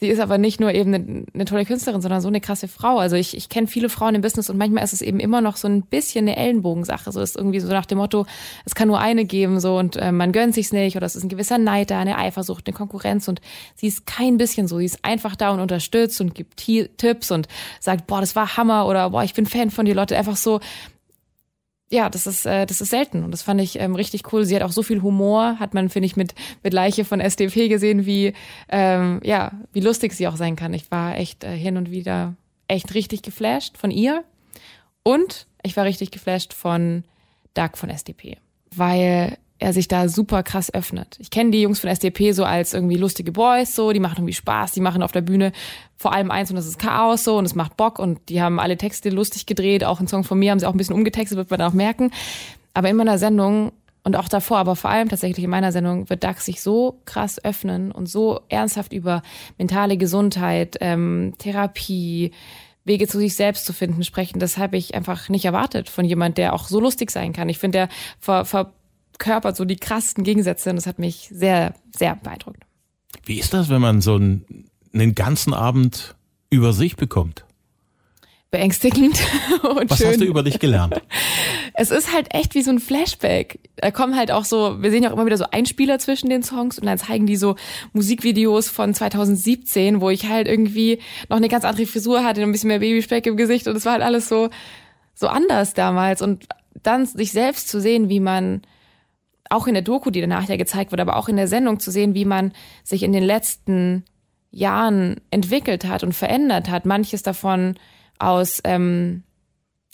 Sie 0.01 0.07
ist 0.07 0.21
aber 0.21 0.39
nicht 0.39 0.61
nur 0.61 0.73
eben 0.73 0.95
eine, 0.95 1.25
eine, 1.35 1.45
tolle 1.45 1.65
Künstlerin, 1.65 2.01
sondern 2.01 2.21
so 2.21 2.29
eine 2.29 2.41
krasse 2.41 2.69
Frau. 2.69 2.99
Also 2.99 3.17
ich, 3.17 3.37
ich 3.37 3.49
kenne 3.49 3.67
viele 3.67 3.89
Frauen 3.89 4.15
im 4.15 4.21
Business 4.23 4.49
und 4.49 4.57
manchmal 4.57 4.85
ist 4.85 4.93
es 4.93 5.03
eben 5.03 5.19
immer 5.19 5.41
noch 5.41 5.57
so 5.57 5.67
ein 5.67 5.83
bisschen 5.83 6.29
eine 6.29 6.37
Ellenbogensache. 6.37 7.11
So 7.11 7.21
ist 7.21 7.37
irgendwie 7.37 7.59
so 7.59 7.67
nach 7.67 7.85
dem 7.85 7.99
Motto, 7.99 8.25
es 8.65 8.77
kann 8.77 8.87
nur 8.87 9.01
eine 9.01 9.25
geben 9.25 9.59
so 9.59 9.77
und 9.77 9.97
äh, 9.97 10.13
man 10.13 10.31
gönnt 10.31 10.55
sich's 10.55 10.73
nicht 10.73 10.97
oder 10.97 11.05
es 11.05 11.17
ist 11.17 11.25
ein 11.25 11.29
gewisser 11.29 11.59
Neid 11.59 11.91
da, 11.91 11.99
eine 11.99 12.17
Eifersucht, 12.17 12.69
eine 12.69 12.77
Konkurrenz 12.77 13.27
und 13.27 13.41
sie 13.75 13.89
ist 13.89 14.07
kein 14.07 14.37
bisschen 14.39 14.69
so. 14.69 14.79
Sie 14.79 14.85
ist 14.85 15.05
einfach 15.05 15.35
da 15.35 15.51
und 15.51 15.59
unterstützt 15.59 16.21
und 16.21 16.33
gibt 16.33 16.65
Tipps 16.97 17.33
und 17.33 17.49
sagt, 17.81 18.07
boah, 18.07 18.21
das 18.21 18.37
war 18.37 18.57
Hammer 18.57 18.87
oder 18.87 19.11
boah, 19.11 19.25
ich 19.25 19.35
bin 19.35 19.47
Fan 19.47 19.73
von 19.73 19.85
dir, 19.85 19.97
Leute. 19.97 20.17
Einfach 20.17 20.37
so, 20.37 20.61
ja, 21.91 22.11
das 22.11 22.27
ist, 22.27 22.47
äh, 22.47 22.67
das 22.67 22.81
ist 22.81 22.91
selten 22.91 23.25
und 23.25 23.31
das 23.31 23.43
fand 23.43 23.61
ich 23.61 23.81
ähm, 23.81 23.95
richtig 23.95 24.33
cool. 24.33 24.45
Sie 24.45 24.55
hat 24.55 24.63
auch 24.63 24.73
so 24.73 24.83
viel 24.83 25.03
Humor, 25.03 25.59
hat 25.59 25.75
man, 25.75 25.89
finde 25.89 26.07
ich, 26.07 26.17
mit, 26.17 26.35
mit 26.63 26.75
Leiche 26.75 27.05
von 27.05 27.21
SDP 27.21 27.69
gesehen, 27.69 28.05
wie, 28.05 28.35
ähm, 28.69 29.21
ja, 29.25 29.53
wie 29.73 29.81
lustig 29.81 30.13
sie 30.13 30.29
auch 30.29 30.37
sein 30.37 30.57
kann. 30.57 30.75
Ich 30.75 30.91
war 30.91 31.17
echt 31.17 31.45
äh, 31.45 31.57
hin 31.57 31.77
und 31.77 31.91
wieder 31.91 32.35
echt 32.67 32.95
richtig 32.95 33.23
geflasht 33.23 33.79
von 33.79 33.91
ihr 33.91 34.25
und 35.03 35.47
ich 35.63 35.77
war 35.77 35.85
richtig 35.85 36.11
geflasht 36.11 36.53
von 36.53 37.05
Doug 37.55 37.71
von 37.77 37.89
SDP, 37.89 38.37
weil 38.75 39.39
er 39.59 39.73
sich 39.73 39.89
da 39.89 40.09
super 40.09 40.43
krass 40.43 40.73
öffnet. 40.73 41.17
Ich 41.19 41.31
kenne 41.31 41.51
die 41.51 41.63
Jungs 41.63 41.81
von 41.81 41.91
SDP 41.91 42.33
so 42.33 42.45
als 42.45 42.75
irgendwie 42.75 42.97
lustige 42.97 43.33
Boys, 43.33 43.75
so, 43.75 43.93
die 43.93 44.01
machen 44.01 44.19
irgendwie 44.19 44.35
Spaß, 44.35 44.73
die 44.73 44.81
machen 44.81 45.03
auf 45.03 45.13
der 45.13 45.21
Bühne 45.21 45.53
vor 45.97 46.13
allem 46.13 46.31
eins 46.31 46.51
und 46.51 46.57
das 46.57 46.67
ist 46.67 46.79
Chaos 46.79 47.25
so 47.25 47.39
und 47.39 47.45
es 47.45 47.55
macht 47.55 47.77
Bock 47.77 47.99
und 47.99 48.21
die 48.29 48.41
haben 48.41 48.61
alle 48.61 48.77
Texte 48.77 49.11
lustig 49.11 49.47
gedreht, 49.47 49.85
auch 49.85 50.01
ein 50.01 50.07
Song 50.07 50.25
von 50.25 50.39
mir 50.39 50.53
haben 50.53 50.61
sie 50.61 50.67
auch 50.67 50.73
ein 50.73 50.79
bisschen 50.79 50.95
umgetextet, 50.95 51.37
wird 51.37 51.51
man 51.51 51.61
auch 51.63 51.73
merken. 51.73 52.13
Aber 52.73 52.89
in 52.89 52.97
meiner 52.97 53.19
Sendung 53.19 53.73
und 54.05 54.17
auch 54.17 54.29
davor, 54.29 54.59
aber 54.59 54.77
vor 54.77 54.91
allem 54.91 55.09
tatsächlich 55.09 55.45
in 55.45 55.51
meiner 55.51 55.73
Sendung 55.73 56.09
wird 56.09 56.25
Dax 56.25 56.45
sich 56.45 56.63
so 56.63 57.01
krass 57.05 57.45
öffnen 57.45 57.91
und 57.91 58.09
so 58.09 58.41
ernsthaft 58.49 58.93
über 58.93 59.23
mentale 59.59 59.97
Gesundheit, 59.97 60.77
ähm, 60.81 61.35
Therapie, 61.39 62.31
Wege 62.85 63.07
zu 63.07 63.19
sich 63.19 63.37
selbst 63.37 63.67
zu 63.67 63.73
finden 63.73 64.03
sprechen. 64.03 64.41
Das 64.41 64.57
habe 64.57 64.77
ich 64.77 64.95
einfach 64.95 65.29
nicht 65.29 65.45
erwartet 65.45 65.91
von 65.91 66.05
jemand, 66.05 66.39
der 66.39 66.55
auch 66.55 66.69
so 66.69 66.81
lustig 66.81 67.11
sein 67.11 67.33
kann. 67.33 67.49
Ich 67.49 67.59
finde, 67.59 67.79
der 67.79 67.89
ver, 68.19 68.45
ver 68.45 68.73
verkörpert 69.19 69.57
so 69.57 69.65
die 69.65 69.77
krassen 69.77 70.25
Gegensätze 70.25 70.71
und 70.71 70.77
das 70.77 70.87
hat 70.87 70.99
mich 70.99 71.29
sehr, 71.33 71.75
sehr 71.97 72.17
beeindruckt. 72.17 72.63
Wie 73.25 73.39
ist 73.39 73.53
das, 73.53 73.69
wenn 73.69 73.81
man 73.81 74.01
so 74.01 74.15
einen, 74.15 74.67
einen 74.93 75.15
ganzen 75.15 75.53
Abend 75.55 76.15
über 76.51 76.73
sich 76.73 76.97
bekommt? 76.97 77.45
beängstigend 78.51 79.21
und 79.63 79.91
Was 79.91 79.99
schön. 79.99 80.07
hast 80.09 80.21
du 80.23 80.25
über 80.25 80.43
dich 80.43 80.59
gelernt? 80.59 81.03
Es 81.81 81.93
ist 81.93 82.13
halt 82.13 82.35
echt 82.35 82.57
wie 82.57 82.63
so 82.63 82.73
ein 82.73 82.81
Flashback. 82.81 83.61
Da 83.77 83.93
kommen 83.93 84.17
halt 84.17 84.33
auch 84.33 84.45
so, 84.45 84.83
wir 84.83 84.91
sehen 84.91 85.05
ja 85.05 85.11
auch 85.11 85.13
immer 85.13 85.27
wieder 85.27 85.37
so 85.37 85.45
Einspieler 85.49 86.01
zwischen 86.01 86.29
den 86.29 86.43
Songs 86.43 86.77
und 86.77 86.87
dann 86.87 86.99
zeigen 86.99 87.27
die 87.27 87.37
so 87.37 87.55
Musikvideos 87.93 88.69
von 88.69 88.95
2017, 88.95 90.01
wo 90.01 90.11
ich 90.11 90.29
halt 90.29 90.49
irgendwie 90.49 90.99
noch 91.29 91.37
eine 91.37 91.49
ganz 91.49 91.65
andere 91.65 91.87
Frisur 91.87 92.25
hatte, 92.25 92.43
ein 92.43 92.51
bisschen 92.51 92.67
mehr 92.67 92.81
Babyspeck 92.81 93.27
im 93.27 93.37
Gesicht 93.37 93.69
und 93.69 93.77
es 93.77 93.85
war 93.85 93.93
halt 93.93 94.03
alles 94.03 94.29
so, 94.29 94.49
so 95.15 95.29
anders 95.29 95.75
damals 95.75 96.21
und 96.21 96.47
dann 96.83 97.07
sich 97.07 97.31
selbst 97.31 97.69
zu 97.69 97.81
sehen, 97.81 98.09
wie 98.09 98.19
man 98.19 98.63
auch 99.51 99.67
in 99.67 99.75
der 99.75 99.83
Doku, 99.83 100.11
die 100.11 100.21
danach 100.21 100.49
ja 100.49 100.57
gezeigt 100.57 100.93
wurde, 100.93 101.03
aber 101.03 101.17
auch 101.17 101.29
in 101.29 101.37
der 101.37 101.49
Sendung 101.49 101.81
zu 101.81 101.91
sehen, 101.91 102.15
wie 102.15 102.25
man 102.25 102.53
sich 102.85 103.03
in 103.03 103.13
den 103.13 103.23
letzten 103.23 104.05
Jahren 104.51 105.21
entwickelt 105.31 105.85
hat 105.85 106.03
und 106.03 106.15
verändert 106.15 106.71
hat. 106.71 106.87
Manches 106.87 107.23
davon 107.23 107.77
aus 108.19 108.61
ähm, 108.65 109.23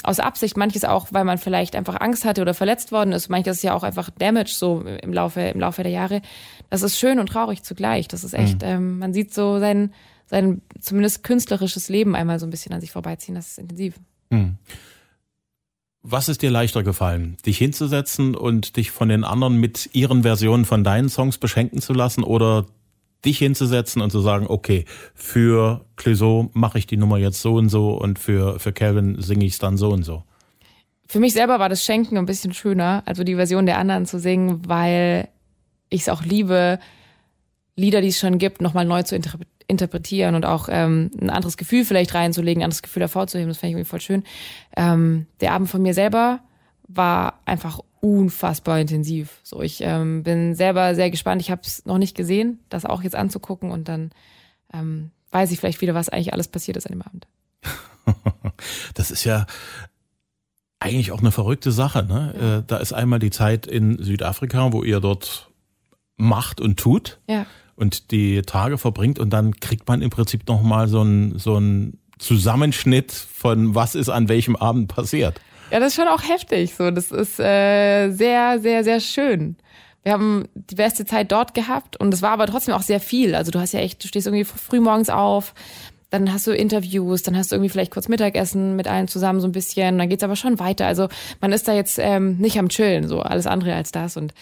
aus 0.04 0.20
Absicht, 0.20 0.56
manches 0.56 0.84
auch, 0.84 1.08
weil 1.12 1.24
man 1.24 1.38
vielleicht 1.38 1.74
einfach 1.74 2.00
Angst 2.00 2.24
hatte 2.24 2.42
oder 2.42 2.54
verletzt 2.54 2.92
worden 2.92 3.12
ist, 3.12 3.30
manches 3.30 3.56
ist 3.58 3.62
ja 3.62 3.74
auch 3.74 3.82
einfach 3.82 4.10
Damage 4.10 4.52
so 4.54 4.82
im 4.82 5.12
Laufe, 5.12 5.40
im 5.40 5.60
Laufe 5.60 5.82
der 5.82 5.92
Jahre. 5.92 6.20
Das 6.70 6.82
ist 6.82 6.98
schön 6.98 7.18
und 7.18 7.28
traurig 7.28 7.62
zugleich. 7.62 8.06
Das 8.06 8.22
ist 8.22 8.34
echt, 8.34 8.62
mhm. 8.62 8.68
ähm, 8.68 8.98
man 8.98 9.14
sieht 9.14 9.32
so 9.32 9.58
sein, 9.58 9.92
sein 10.26 10.60
zumindest 10.78 11.24
künstlerisches 11.24 11.88
Leben 11.88 12.14
einmal 12.14 12.38
so 12.38 12.46
ein 12.46 12.50
bisschen 12.50 12.74
an 12.74 12.80
sich 12.80 12.92
vorbeiziehen. 12.92 13.34
Das 13.34 13.52
ist 13.52 13.58
intensiv. 13.58 13.94
Mhm. 14.30 14.58
Was 16.06 16.28
ist 16.28 16.42
dir 16.42 16.50
leichter 16.50 16.82
gefallen? 16.82 17.38
Dich 17.46 17.56
hinzusetzen 17.56 18.36
und 18.36 18.76
dich 18.76 18.90
von 18.90 19.08
den 19.08 19.24
anderen 19.24 19.56
mit 19.56 19.88
ihren 19.94 20.22
Versionen 20.22 20.66
von 20.66 20.84
deinen 20.84 21.08
Songs 21.08 21.38
beschenken 21.38 21.80
zu 21.80 21.94
lassen 21.94 22.22
oder 22.22 22.66
dich 23.24 23.38
hinzusetzen 23.38 24.02
und 24.02 24.10
zu 24.10 24.20
sagen, 24.20 24.44
okay, 24.46 24.84
für 25.14 25.86
Clouseau 25.96 26.50
mache 26.52 26.78
ich 26.78 26.86
die 26.86 26.98
Nummer 26.98 27.16
jetzt 27.16 27.40
so 27.40 27.54
und 27.54 27.70
so 27.70 27.94
und 27.94 28.18
für, 28.18 28.60
für 28.60 28.74
Calvin 28.74 29.22
singe 29.22 29.46
ich 29.46 29.54
es 29.54 29.58
dann 29.58 29.78
so 29.78 29.88
und 29.88 30.02
so? 30.02 30.24
Für 31.06 31.20
mich 31.20 31.32
selber 31.32 31.58
war 31.58 31.70
das 31.70 31.82
Schenken 31.82 32.18
ein 32.18 32.26
bisschen 32.26 32.52
schöner, 32.52 33.02
also 33.06 33.24
die 33.24 33.36
Version 33.36 33.64
der 33.64 33.78
anderen 33.78 34.04
zu 34.04 34.18
singen, 34.18 34.60
weil 34.68 35.28
ich 35.88 36.02
es 36.02 36.10
auch 36.10 36.22
liebe, 36.22 36.80
Lieder, 37.76 38.00
die 38.00 38.08
es 38.08 38.18
schon 38.18 38.38
gibt, 38.38 38.60
nochmal 38.60 38.84
neu 38.84 39.02
zu 39.02 39.16
interpretieren 39.66 40.34
und 40.34 40.44
auch 40.44 40.68
ähm, 40.70 41.10
ein 41.20 41.30
anderes 41.30 41.56
Gefühl 41.56 41.84
vielleicht 41.84 42.14
reinzulegen, 42.14 42.60
ein 42.60 42.64
anderes 42.64 42.82
Gefühl 42.82 43.02
hervorzuheben. 43.02 43.48
Das 43.48 43.58
fand 43.58 43.68
ich 43.68 43.72
irgendwie 43.72 43.88
voll 43.88 44.00
schön. 44.00 44.24
Ähm, 44.76 45.26
der 45.40 45.52
Abend 45.52 45.70
von 45.70 45.82
mir 45.82 45.94
selber 45.94 46.40
war 46.86 47.40
einfach 47.46 47.80
unfassbar 48.00 48.78
intensiv. 48.80 49.40
So, 49.42 49.62
ich 49.62 49.80
ähm, 49.80 50.22
bin 50.22 50.54
selber 50.54 50.94
sehr 50.94 51.10
gespannt. 51.10 51.40
Ich 51.40 51.50
habe 51.50 51.62
es 51.64 51.86
noch 51.86 51.98
nicht 51.98 52.14
gesehen, 52.16 52.58
das 52.68 52.84
auch 52.84 53.02
jetzt 53.02 53.16
anzugucken 53.16 53.70
und 53.70 53.88
dann 53.88 54.10
ähm, 54.72 55.10
weiß 55.30 55.50
ich 55.50 55.58
vielleicht 55.58 55.80
wieder, 55.80 55.94
was 55.94 56.10
eigentlich 56.10 56.32
alles 56.32 56.48
passiert 56.48 56.76
ist 56.76 56.86
an 56.86 56.92
dem 56.92 57.02
Abend. 57.02 57.26
das 58.94 59.10
ist 59.10 59.24
ja 59.24 59.46
eigentlich 60.80 61.12
auch 61.12 61.20
eine 61.20 61.32
verrückte 61.32 61.72
Sache. 61.72 62.04
Ne? 62.04 62.34
Ja. 62.38 62.58
Äh, 62.58 62.62
da 62.66 62.76
ist 62.76 62.92
einmal 62.92 63.18
die 63.18 63.30
Zeit 63.30 63.66
in 63.66 64.02
Südafrika, 64.02 64.72
wo 64.72 64.82
ihr 64.82 65.00
dort 65.00 65.50
macht 66.16 66.60
und 66.60 66.78
tut 66.78 67.20
ja. 67.26 67.46
Und 67.76 68.10
die 68.10 68.42
Tage 68.42 68.78
verbringt 68.78 69.18
und 69.18 69.30
dann 69.30 69.54
kriegt 69.56 69.88
man 69.88 70.02
im 70.02 70.10
Prinzip 70.10 70.46
nochmal 70.48 70.88
so 70.88 71.02
ein 71.02 71.38
so 71.38 71.58
ein 71.58 71.98
Zusammenschnitt 72.18 73.12
von 73.12 73.74
was 73.74 73.94
ist 73.94 74.08
an 74.08 74.28
welchem 74.28 74.56
Abend 74.56 74.88
passiert. 74.88 75.40
Ja, 75.70 75.80
das 75.80 75.88
ist 75.88 75.96
schon 75.96 76.08
auch 76.08 76.22
heftig. 76.22 76.74
So, 76.74 76.90
das 76.90 77.10
ist 77.10 77.40
äh, 77.40 78.10
sehr, 78.10 78.60
sehr, 78.60 78.84
sehr 78.84 79.00
schön. 79.00 79.56
Wir 80.02 80.12
haben 80.12 80.44
die 80.54 80.74
beste 80.74 81.06
Zeit 81.06 81.32
dort 81.32 81.54
gehabt 81.54 81.96
und 81.98 82.12
es 82.12 82.20
war 82.20 82.30
aber 82.30 82.46
trotzdem 82.46 82.74
auch 82.74 82.82
sehr 82.82 83.00
viel. 83.00 83.34
Also 83.34 83.50
du 83.50 83.58
hast 83.58 83.72
ja 83.72 83.80
echt, 83.80 84.04
du 84.04 84.08
stehst 84.08 84.26
irgendwie 84.26 84.44
früh 84.44 84.78
morgens 84.78 85.08
auf, 85.08 85.54
dann 86.10 86.32
hast 86.32 86.46
du 86.46 86.52
Interviews, 86.52 87.22
dann 87.22 87.36
hast 87.36 87.50
du 87.50 87.56
irgendwie 87.56 87.70
vielleicht 87.70 87.90
kurz 87.90 88.08
Mittagessen 88.08 88.76
mit 88.76 88.86
allen 88.86 89.08
zusammen 89.08 89.40
so 89.40 89.48
ein 89.48 89.52
bisschen, 89.52 89.98
dann 89.98 90.08
geht's 90.08 90.22
aber 90.22 90.36
schon 90.36 90.58
weiter. 90.58 90.86
Also 90.86 91.08
man 91.40 91.52
ist 91.52 91.66
da 91.66 91.72
jetzt 91.72 91.98
ähm, 91.98 92.36
nicht 92.36 92.58
am 92.58 92.68
Chillen, 92.68 93.08
so 93.08 93.20
alles 93.20 93.46
andere 93.46 93.74
als 93.74 93.90
das 93.92 94.16
und 94.16 94.34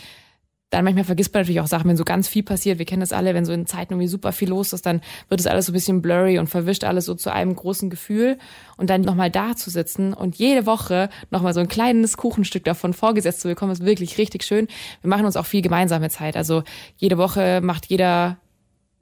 dann 0.72 0.84
manchmal 0.84 1.04
vergisst 1.04 1.34
man 1.34 1.42
natürlich 1.42 1.60
auch 1.60 1.66
Sachen, 1.66 1.88
wenn 1.88 1.98
so 1.98 2.04
ganz 2.04 2.28
viel 2.28 2.42
passiert. 2.42 2.78
Wir 2.78 2.86
kennen 2.86 3.00
das 3.00 3.12
alle, 3.12 3.34
wenn 3.34 3.44
so 3.44 3.52
in 3.52 3.66
Zeiten 3.66 3.92
irgendwie 3.92 4.08
super 4.08 4.32
viel 4.32 4.48
los 4.48 4.72
ist, 4.72 4.86
dann 4.86 5.02
wird 5.28 5.38
es 5.38 5.46
alles 5.46 5.66
so 5.66 5.72
ein 5.72 5.74
bisschen 5.74 6.00
blurry 6.00 6.38
und 6.38 6.46
verwischt 6.46 6.84
alles 6.84 7.04
so 7.04 7.14
zu 7.14 7.30
einem 7.30 7.54
großen 7.54 7.90
Gefühl. 7.90 8.38
Und 8.78 8.88
dann 8.88 9.02
nochmal 9.02 9.30
da 9.30 9.54
zu 9.54 9.68
sitzen 9.68 10.14
und 10.14 10.36
jede 10.36 10.64
Woche 10.64 11.10
nochmal 11.30 11.52
so 11.52 11.60
ein 11.60 11.68
kleines 11.68 12.16
Kuchenstück 12.16 12.64
davon 12.64 12.94
vorgesetzt 12.94 13.42
zu 13.42 13.48
bekommen, 13.48 13.70
ist 13.70 13.84
wirklich 13.84 14.16
richtig 14.16 14.44
schön. 14.44 14.66
Wir 15.02 15.10
machen 15.10 15.26
uns 15.26 15.36
auch 15.36 15.44
viel 15.44 15.60
gemeinsame 15.60 16.08
Zeit. 16.08 16.38
Also 16.38 16.62
jede 16.96 17.18
Woche 17.18 17.60
macht 17.62 17.86
jeder, 17.86 18.38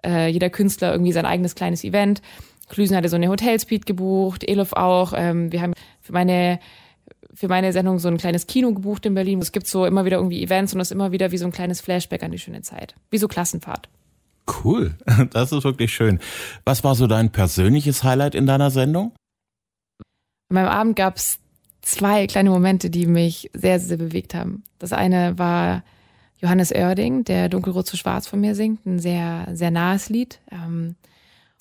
äh, 0.04 0.26
jeder 0.26 0.50
Künstler 0.50 0.90
irgendwie 0.90 1.12
sein 1.12 1.24
eigenes 1.24 1.54
kleines 1.54 1.84
Event. 1.84 2.20
Klüsen 2.68 2.96
hatte 2.96 3.08
so 3.08 3.16
eine 3.16 3.28
Hotelspeed 3.28 3.86
gebucht, 3.86 4.42
Elif 4.48 4.72
auch. 4.72 5.12
Ähm, 5.16 5.52
wir 5.52 5.62
haben 5.62 5.74
für 6.00 6.12
meine 6.12 6.58
für 7.34 7.48
meine 7.48 7.72
Sendung 7.72 7.98
so 7.98 8.08
ein 8.08 8.16
kleines 8.16 8.46
Kino 8.46 8.72
gebucht 8.72 9.06
in 9.06 9.14
Berlin. 9.14 9.40
Es 9.40 9.52
gibt 9.52 9.66
so 9.66 9.86
immer 9.86 10.04
wieder 10.04 10.16
irgendwie 10.18 10.42
Events 10.42 10.74
und 10.74 10.80
es 10.80 10.88
ist 10.88 10.92
immer 10.92 11.12
wieder 11.12 11.30
wie 11.32 11.38
so 11.38 11.46
ein 11.46 11.52
kleines 11.52 11.80
Flashback 11.80 12.22
an 12.22 12.32
die 12.32 12.38
schöne 12.38 12.62
Zeit. 12.62 12.94
Wie 13.10 13.18
so 13.18 13.28
Klassenfahrt. 13.28 13.88
Cool, 14.64 14.94
das 15.30 15.52
ist 15.52 15.64
wirklich 15.64 15.92
schön. 15.92 16.18
Was 16.64 16.82
war 16.82 16.94
so 16.94 17.06
dein 17.06 17.30
persönliches 17.30 18.02
Highlight 18.02 18.34
in 18.34 18.46
deiner 18.46 18.70
Sendung? 18.70 19.12
In 20.48 20.54
meinem 20.54 20.68
Abend 20.68 20.96
gab 20.96 21.16
es 21.16 21.38
zwei 21.82 22.26
kleine 22.26 22.50
Momente, 22.50 22.90
die 22.90 23.06
mich 23.06 23.50
sehr, 23.52 23.78
sehr 23.78 23.96
bewegt 23.96 24.34
haben. 24.34 24.64
Das 24.78 24.92
eine 24.92 25.38
war 25.38 25.84
Johannes 26.38 26.72
Oerding, 26.72 27.24
der 27.24 27.48
Dunkelrot 27.48 27.86
zu 27.86 27.96
Schwarz 27.96 28.26
von 28.26 28.40
mir 28.40 28.54
singt, 28.54 28.84
ein 28.86 28.98
sehr, 28.98 29.48
sehr 29.52 29.70
nahes 29.70 30.08
Lied. 30.08 30.40
Ähm, 30.50 30.96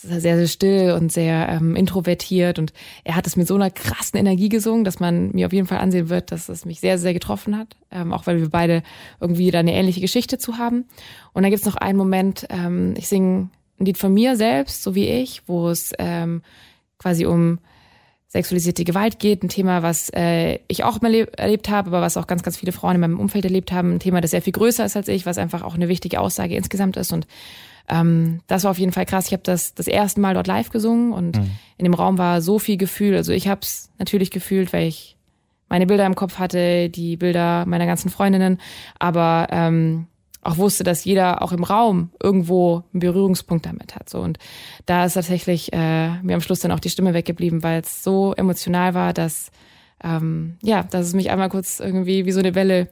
sehr, 0.01 0.38
sehr 0.38 0.48
still 0.48 0.91
und 0.94 1.12
sehr 1.12 1.50
ähm, 1.50 1.75
introvertiert 1.75 2.58
und 2.58 2.72
er 3.03 3.15
hat 3.15 3.27
es 3.27 3.36
mit 3.36 3.48
so 3.48 3.56
einer 3.56 3.70
krassen 3.70 4.18
Energie 4.18 4.48
gesungen, 4.48 4.86
dass 4.86 5.00
man 5.00 5.32
mir 5.32 5.48
auf 5.48 5.53
jeden 5.53 5.68
Fall 5.68 5.79
ansehen 5.79 6.10
wird, 6.10 6.32
dass 6.32 6.48
es 6.48 6.65
mich 6.65 6.79
sehr, 6.79 6.98
sehr 6.98 7.13
getroffen 7.13 7.58
hat, 7.58 7.75
ähm, 7.91 8.13
auch 8.13 8.25
weil 8.25 8.39
wir 8.39 8.50
beide 8.50 8.82
irgendwie 9.20 9.51
da 9.51 9.60
eine 9.60 9.74
ähnliche 9.74 10.00
Geschichte 10.00 10.38
zu 10.38 10.58
haben. 10.58 10.86
Und 11.34 11.44
dann 11.44 11.51
gibt's 11.51 11.65
noch 11.65 11.75
einen 11.75 11.98
Moment, 11.98 12.48
ähm, 12.50 12.94
ich 12.98 13.10
singe 13.10 13.50
ein 13.79 13.86
Lied 13.86 13.98
von 13.98 14.13
mir 14.13 14.38
selbst, 14.38 14.84
so 14.84 14.96
wie 14.96 15.08
ich, 15.08 15.41
wo 15.48 15.70
es 15.70 15.91
ähm, 16.00 16.44
quasi 16.98 17.25
um 17.25 17.60
sexualisierte 18.29 18.86
Gewalt 18.86 19.20
geht, 19.20 19.44
ein 19.44 19.50
Thema, 19.50 19.82
was 19.82 20.12
äh, 20.13 20.60
ich 20.68 20.84
auch 20.84 21.01
erlebt 21.01 21.70
habe, 21.70 21.88
aber 21.88 22.01
was 22.01 22.15
auch 22.15 22.27
ganz, 22.27 22.44
ganz 22.44 22.58
viele 22.58 22.72
Frauen 22.72 22.96
in 22.96 23.01
meinem 23.01 23.20
Umfeld 23.20 23.44
erlebt 23.44 23.72
haben, 23.72 23.96
ein 23.96 24.00
Thema, 24.00 24.22
das 24.22 24.32
sehr 24.32 24.44
viel 24.44 24.53
größer 24.53 24.86
ist 24.86 24.96
als 24.96 25.08
ich, 25.08 25.25
was 25.25 25.39
einfach 25.39 25.63
auch 25.63 25.74
eine 25.74 25.89
wichtige 25.89 26.20
Aussage 26.20 26.56
insgesamt 26.56 26.96
ist 26.96 27.12
und 27.12 27.25
ähm, 27.89 28.41
das 28.48 28.63
war 28.63 28.72
auf 28.72 28.79
jeden 28.79 28.91
Fall 28.91 29.05
krass. 29.05 29.27
Ich 29.27 29.34
habe 29.34 29.43
das 29.43 29.74
das 29.74 29.88
erste 29.88 30.22
Mal 30.22 30.34
dort 30.34 30.48
live 30.48 30.69
gesungen 30.69 31.12
und 31.12 31.38
mhm. 31.38 31.51
in 31.77 31.86
dem 31.86 31.93
Raum 31.93 32.17
war 32.17 32.41
so 32.41 32.60
viel 32.60 32.77
Gefühl. 32.77 33.15
Also 33.15 33.34
ich 33.34 33.48
habe 33.48 33.62
es 33.62 33.91
natürlich 33.98 34.31
gefühlt, 34.31 34.72
weil 34.74 34.88
ich 34.88 35.17
meine 35.67 35.86
Bilder 35.86 36.05
im 36.05 36.15
Kopf 36.15 36.39
hatte, 36.39 36.89
die 36.89 37.17
Bilder 37.17 37.65
meiner 37.65 37.86
ganzen 37.86 38.10
Freundinnen, 38.10 38.60
aber 38.98 39.48
ähm, 39.51 40.08
auch 40.41 40.58
wusste, 40.58 40.84
dass 40.84 41.03
jeder 41.03 41.41
auch 41.41 41.51
im 41.51 41.63
Raum 41.63 42.12
irgendwo 42.22 42.84
einen 42.93 43.01
Berührungspunkt 43.01 43.65
damit 43.65 43.96
hat. 43.96 44.10
So 44.10 44.19
und 44.19 44.39
da 44.86 45.05
ist 45.05 45.13
tatsächlich 45.13 45.74
äh, 45.74 46.22
mir 46.22 46.36
am 46.36 46.41
Schluss 46.41 46.62
dann 46.62 46.72
auch 46.72 46.79
die 46.79 46.89
Stimme 46.89 47.13
weggeblieben, 47.13 47.62
weil 47.62 47.81
es 47.81 48.03
so 48.03 48.34
emotional 48.36 48.93
war, 48.93 49.13
dass 49.13 49.51
ähm, 50.03 50.58
ja, 50.62 50.84
dass 50.84 51.08
es 51.08 51.13
mich 51.13 51.29
einmal 51.29 51.50
kurz 51.50 51.79
irgendwie 51.79 52.25
wie 52.25 52.31
so 52.31 52.39
eine 52.39 52.55
Welle 52.55 52.89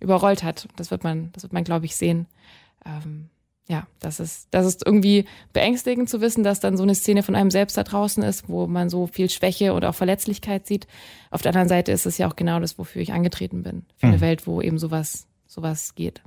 überrollt 0.00 0.42
hat. 0.42 0.68
Das 0.76 0.90
wird 0.90 1.04
man, 1.04 1.30
das 1.32 1.44
wird 1.44 1.52
man, 1.52 1.64
glaube 1.64 1.86
ich, 1.86 1.96
sehen. 1.96 2.26
Ähm, 2.84 3.28
ja, 3.68 3.86
das 4.00 4.18
ist, 4.20 4.48
das 4.50 4.66
ist 4.66 4.84
irgendwie 4.84 5.24
beängstigend 5.52 6.08
zu 6.08 6.20
wissen, 6.20 6.42
dass 6.42 6.60
dann 6.60 6.76
so 6.76 6.82
eine 6.82 6.94
Szene 6.94 7.22
von 7.22 7.36
einem 7.36 7.50
selbst 7.50 7.76
da 7.76 7.84
draußen 7.84 8.22
ist, 8.22 8.48
wo 8.48 8.66
man 8.66 8.90
so 8.90 9.06
viel 9.06 9.30
Schwäche 9.30 9.72
und 9.72 9.84
auch 9.84 9.94
Verletzlichkeit 9.94 10.66
sieht. 10.66 10.86
Auf 11.30 11.42
der 11.42 11.50
anderen 11.50 11.68
Seite 11.68 11.92
ist 11.92 12.04
es 12.04 12.18
ja 12.18 12.28
auch 12.28 12.36
genau 12.36 12.58
das, 12.58 12.78
wofür 12.78 13.02
ich 13.02 13.12
angetreten 13.12 13.62
bin. 13.62 13.86
Für 13.96 14.08
eine 14.08 14.16
mhm. 14.16 14.22
Welt, 14.22 14.46
wo 14.46 14.60
eben 14.60 14.78
sowas, 14.78 15.26
sowas 15.46 15.94
geht. 15.94 16.22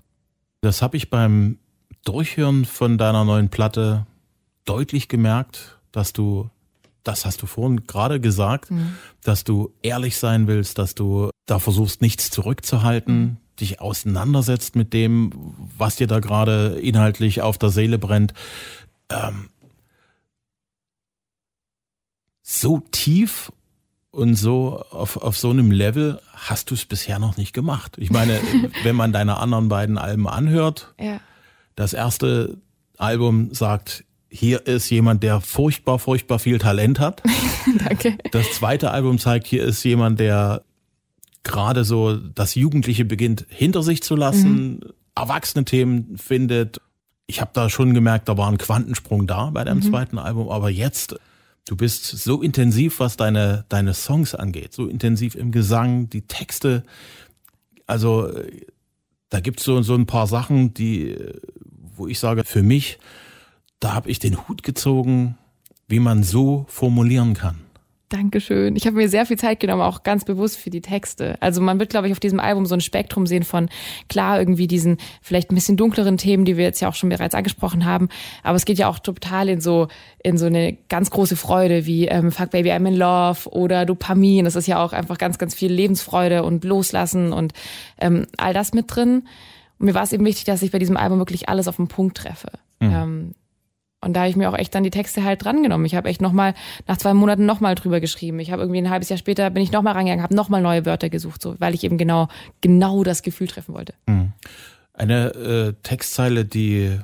Das 0.61 0.81
habe 0.81 0.97
ich 0.97 1.09
beim 1.09 1.59
Durchhören 2.05 2.65
von 2.65 2.97
deiner 2.97 3.25
neuen 3.25 3.49
Platte 3.49 4.07
deutlich 4.63 5.09
gemerkt, 5.09 5.77
dass 5.91 6.13
du, 6.13 6.49
das 7.03 7.25
hast 7.25 7.41
du 7.41 7.47
vorhin 7.47 7.85
gerade 7.85 8.21
gesagt, 8.21 8.71
mhm. 8.71 8.95
dass 9.23 9.43
du 9.43 9.73
ehrlich 9.81 10.17
sein 10.17 10.47
willst, 10.47 10.77
dass 10.77 10.95
du 10.95 11.29
da 11.45 11.59
versuchst, 11.59 12.01
nichts 12.01 12.31
zurückzuhalten, 12.31 13.19
mhm 13.19 13.37
dich 13.59 13.81
auseinandersetzt 13.81 14.75
mit 14.75 14.93
dem, 14.93 15.31
was 15.77 15.95
dir 15.95 16.07
da 16.07 16.19
gerade 16.19 16.79
inhaltlich 16.81 17.41
auf 17.41 17.57
der 17.57 17.69
Seele 17.69 17.97
brennt, 17.97 18.33
ähm, 19.09 19.49
so 22.41 22.79
tief 22.91 23.51
und 24.11 24.35
so 24.35 24.83
auf, 24.91 25.17
auf 25.17 25.37
so 25.37 25.49
einem 25.49 25.71
Level 25.71 26.21
hast 26.33 26.71
du 26.71 26.75
es 26.75 26.85
bisher 26.85 27.19
noch 27.19 27.37
nicht 27.37 27.53
gemacht. 27.53 27.95
Ich 27.97 28.11
meine, 28.11 28.39
wenn 28.83 28.95
man 28.95 29.11
deine 29.11 29.37
anderen 29.37 29.67
beiden 29.67 29.97
Alben 29.97 30.27
anhört, 30.27 30.93
ja. 30.99 31.19
das 31.75 31.93
erste 31.93 32.57
Album 32.97 33.53
sagt, 33.53 34.05
hier 34.29 34.67
ist 34.67 34.89
jemand, 34.89 35.23
der 35.23 35.41
furchtbar, 35.41 35.99
furchtbar 35.99 36.39
viel 36.39 36.59
Talent 36.59 36.99
hat. 36.99 37.23
Danke. 37.83 38.17
Das 38.31 38.51
zweite 38.53 38.91
Album 38.91 39.17
zeigt, 39.17 39.47
hier 39.47 39.63
ist 39.63 39.83
jemand, 39.83 40.19
der 40.19 40.63
gerade 41.45 41.85
so 41.85 42.17
das 42.17 42.55
Jugendliche 42.55 43.05
beginnt 43.05 43.45
hinter 43.47 43.83
sich 43.83 44.03
zu 44.03 44.17
lassen, 44.17 44.65
mhm. 44.65 44.79
erwachsene 45.15 45.63
Themen 45.63 46.17
findet. 46.17 46.81
Ich 47.27 47.39
habe 47.39 47.51
da 47.53 47.69
schon 47.69 47.93
gemerkt, 47.93 48.27
da 48.27 48.37
war 48.37 48.49
ein 48.49 48.57
Quantensprung 48.57 49.27
da 49.27 49.51
bei 49.51 49.63
deinem 49.63 49.77
mhm. 49.77 49.83
zweiten 49.83 50.17
Album, 50.19 50.49
aber 50.49 50.69
jetzt, 50.69 51.15
du 51.65 51.77
bist 51.77 52.05
so 52.05 52.41
intensiv, 52.41 52.99
was 52.99 53.15
deine, 53.15 53.63
deine 53.69 53.93
Songs 53.93 54.35
angeht, 54.35 54.73
so 54.73 54.87
intensiv 54.87 55.35
im 55.35 55.51
Gesang, 55.51 56.09
die 56.09 56.23
Texte. 56.23 56.83
Also 57.87 58.29
da 59.29 59.39
gibt's 59.39 59.63
so, 59.63 59.81
so 59.81 59.95
ein 59.95 60.07
paar 60.07 60.27
Sachen, 60.27 60.73
die, 60.73 61.15
wo 61.95 62.07
ich 62.07 62.19
sage, 62.19 62.43
für 62.43 62.63
mich, 62.63 62.99
da 63.79 63.93
habe 63.93 64.09
ich 64.09 64.19
den 64.19 64.47
Hut 64.47 64.63
gezogen, 64.63 65.37
wie 65.87 65.99
man 65.99 66.23
so 66.23 66.65
formulieren 66.67 67.35
kann. 67.35 67.64
Dankeschön. 68.09 68.75
Ich 68.75 68.85
habe 68.85 68.97
mir 68.97 69.09
sehr 69.09 69.25
viel 69.25 69.37
Zeit 69.37 69.59
genommen, 69.59 69.81
auch 69.81 70.03
ganz 70.03 70.25
bewusst 70.25 70.57
für 70.57 70.69
die 70.69 70.81
Texte. 70.81 71.37
Also 71.41 71.59
man 71.59 71.79
wird, 71.79 71.89
glaube 71.89 72.05
ich, 72.07 72.13
auf 72.13 72.19
diesem 72.19 72.39
Album 72.39 72.67
so 72.67 72.75
ein 72.75 72.81
Spektrum 72.81 73.25
sehen 73.25 73.43
von, 73.43 73.67
klar, 74.09 74.39
irgendwie 74.39 74.67
diesen 74.67 74.97
vielleicht 75.21 75.51
ein 75.51 75.55
bisschen 75.55 75.75
dunkleren 75.75 76.17
Themen, 76.17 76.45
die 76.45 76.55
wir 76.55 76.63
jetzt 76.63 76.79
ja 76.81 76.87
auch 76.87 76.93
schon 76.93 77.09
bereits 77.09 77.33
angesprochen 77.33 77.83
haben. 77.83 78.09
Aber 78.43 78.57
es 78.57 78.65
geht 78.65 78.77
ja 78.77 78.87
auch 78.89 78.99
total 78.99 79.49
in 79.49 79.59
so, 79.59 79.87
in 80.23 80.37
so 80.37 80.45
eine 80.45 80.77
ganz 80.87 81.09
große 81.09 81.35
Freude 81.35 81.87
wie 81.87 82.07
ähm, 82.07 82.31
Fuck 82.31 82.51
Baby, 82.51 82.71
I'm 82.71 82.87
in 82.87 82.95
Love 82.95 83.49
oder 83.49 83.87
Dopamin. 83.87 84.45
Das 84.45 84.55
ist 84.55 84.67
ja 84.67 84.83
auch 84.83 84.93
einfach 84.93 85.17
ganz, 85.17 85.39
ganz 85.39 85.55
viel 85.55 85.71
Lebensfreude 85.71 86.43
und 86.43 86.63
Loslassen 86.63 87.33
und 87.33 87.53
ähm, 87.99 88.27
all 88.37 88.53
das 88.53 88.73
mit 88.73 88.85
drin. 88.87 89.23
Und 89.79 89.87
mir 89.87 89.95
war 89.95 90.03
es 90.03 90.13
eben 90.13 90.25
wichtig, 90.25 90.45
dass 90.45 90.61
ich 90.61 90.71
bei 90.71 90.79
diesem 90.79 90.95
Album 90.95 91.17
wirklich 91.17 91.49
alles 91.49 91.67
auf 91.67 91.77
den 91.77 91.87
Punkt 91.87 92.17
treffe. 92.17 92.51
Mhm. 92.79 92.93
Ähm, 92.93 93.35
und 94.05 94.13
da 94.13 94.21
habe 94.21 94.29
ich 94.29 94.35
mir 94.35 94.49
auch 94.49 94.57
echt 94.57 94.73
dann 94.75 94.83
die 94.83 94.91
Texte 94.91 95.23
halt 95.23 95.43
drangenommen. 95.43 95.85
Ich 95.85 95.95
habe 95.95 96.07
echt 96.09 96.21
nochmal 96.21 96.53
nach 96.87 96.97
zwei 96.97 97.13
Monaten 97.13 97.45
nochmal 97.45 97.75
drüber 97.75 97.99
geschrieben. 97.99 98.39
Ich 98.39 98.51
habe 98.51 98.61
irgendwie 98.61 98.79
ein 98.79 98.89
halbes 98.89 99.09
Jahr 99.09 99.17
später 99.17 99.49
bin 99.49 99.63
ich 99.63 99.71
nochmal 99.71 99.93
rangegangen, 99.93 100.23
habe 100.23 100.35
nochmal 100.35 100.61
neue 100.61 100.85
Wörter 100.85 101.09
gesucht, 101.09 101.41
so, 101.41 101.55
weil 101.59 101.73
ich 101.73 101.83
eben 101.83 101.97
genau, 101.97 102.27
genau 102.61 103.03
das 103.03 103.23
Gefühl 103.23 103.47
treffen 103.47 103.73
wollte. 103.73 103.95
Mhm. 104.05 104.33
Eine 104.93 105.33
äh, 105.33 105.73
Textzeile, 105.83 106.45
die 106.45 106.99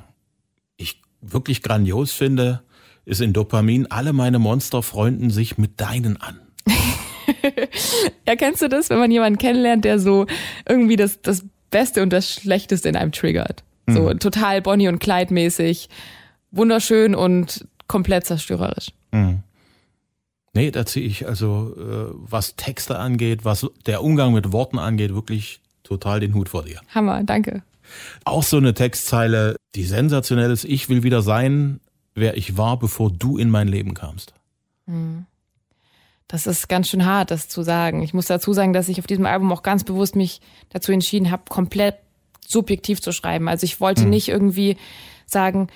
ich 0.76 1.02
wirklich 1.20 1.62
grandios 1.62 2.12
finde, 2.12 2.62
ist 3.04 3.20
in 3.20 3.32
Dopamin, 3.32 3.86
alle 3.90 4.12
meine 4.12 4.38
Monster 4.38 4.82
freunden 4.82 5.30
sich 5.30 5.58
mit 5.58 5.80
deinen 5.80 6.16
an. 6.18 6.40
Erkennst 8.24 8.62
du 8.62 8.68
das, 8.68 8.90
wenn 8.90 8.98
man 8.98 9.10
jemanden 9.10 9.38
kennenlernt, 9.38 9.84
der 9.84 9.98
so 9.98 10.26
irgendwie 10.68 10.96
das, 10.96 11.20
das 11.20 11.44
Beste 11.70 12.02
und 12.02 12.12
das 12.12 12.30
Schlechteste 12.30 12.88
in 12.88 12.96
einem 12.96 13.10
triggert? 13.10 13.64
So 13.88 14.02
mhm. 14.02 14.20
total 14.20 14.62
Bonnie 14.62 14.86
und 14.86 15.00
Clyde 15.00 15.34
mäßig 15.34 15.88
wunderschön 16.52 17.14
und 17.14 17.66
komplett 17.88 18.26
zerstörerisch. 18.26 18.92
Mhm. 19.10 19.42
Nee, 20.54 20.70
da 20.70 20.84
ziehe 20.84 21.06
ich 21.06 21.26
also, 21.26 21.74
äh, 21.76 22.14
was 22.14 22.56
Texte 22.56 22.98
angeht, 22.98 23.44
was 23.44 23.66
der 23.86 24.02
Umgang 24.02 24.34
mit 24.34 24.52
Worten 24.52 24.78
angeht, 24.78 25.14
wirklich 25.14 25.60
total 25.82 26.20
den 26.20 26.34
Hut 26.34 26.50
vor 26.50 26.64
dir. 26.64 26.80
Hammer, 26.94 27.24
danke. 27.24 27.62
Auch 28.24 28.42
so 28.42 28.58
eine 28.58 28.74
Textzeile, 28.74 29.56
die 29.74 29.84
sensationell 29.84 30.50
ist. 30.50 30.64
Ich 30.64 30.88
will 30.88 31.02
wieder 31.02 31.22
sein, 31.22 31.80
wer 32.14 32.36
ich 32.36 32.56
war, 32.56 32.78
bevor 32.78 33.10
du 33.10 33.38
in 33.38 33.50
mein 33.50 33.68
Leben 33.68 33.94
kamst. 33.94 34.34
Mhm. 34.86 35.26
Das 36.28 36.46
ist 36.46 36.68
ganz 36.68 36.88
schön 36.88 37.04
hart, 37.04 37.30
das 37.30 37.48
zu 37.48 37.62
sagen. 37.62 38.02
Ich 38.02 38.14
muss 38.14 38.26
dazu 38.26 38.54
sagen, 38.54 38.72
dass 38.72 38.88
ich 38.88 38.98
auf 38.98 39.06
diesem 39.06 39.26
Album 39.26 39.52
auch 39.52 39.62
ganz 39.62 39.84
bewusst 39.84 40.16
mich 40.16 40.40
dazu 40.70 40.92
entschieden 40.92 41.30
habe, 41.30 41.42
komplett 41.48 41.96
subjektiv 42.46 43.02
zu 43.02 43.12
schreiben. 43.12 43.48
Also 43.48 43.64
ich 43.64 43.80
wollte 43.80 44.04
mhm. 44.04 44.10
nicht 44.10 44.28
irgendwie 44.28 44.76
sagen, 45.26 45.68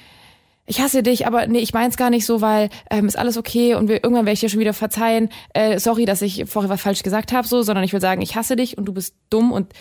ich 0.67 0.81
hasse 0.81 1.03
dich, 1.03 1.27
aber 1.27 1.47
nee, 1.47 1.61
ich 1.61 1.73
mein's 1.73 1.97
gar 1.97 2.11
nicht 2.11 2.27
so, 2.27 2.41
weil 2.41 2.69
ähm, 2.91 3.07
ist 3.07 3.17
alles 3.17 3.37
okay 3.37 3.75
und 3.75 3.89
wir, 3.89 4.03
irgendwann 4.03 4.27
werde 4.27 4.35
ich 4.35 4.41
dir 4.41 4.49
schon 4.49 4.61
wieder 4.61 4.75
verzeihen. 4.75 5.29
Äh, 5.55 5.79
sorry, 5.79 6.05
dass 6.05 6.23
ich 6.23 6.45
vorher 6.47 6.69
was 6.69 6.81
falsch 6.81 7.03
gesagt 7.03 7.33
habe, 7.33 7.47
so, 7.47 7.63
sondern 7.63 7.85
ich 7.85 7.93
will 7.93 8.01
sagen, 8.01 8.21
ich 8.21 8.35
hasse 8.37 8.57
dich 8.57 8.77
und 8.77 8.85
du 8.85 8.93
bist 8.93 9.15
dumm 9.31 9.53
und 9.53 9.73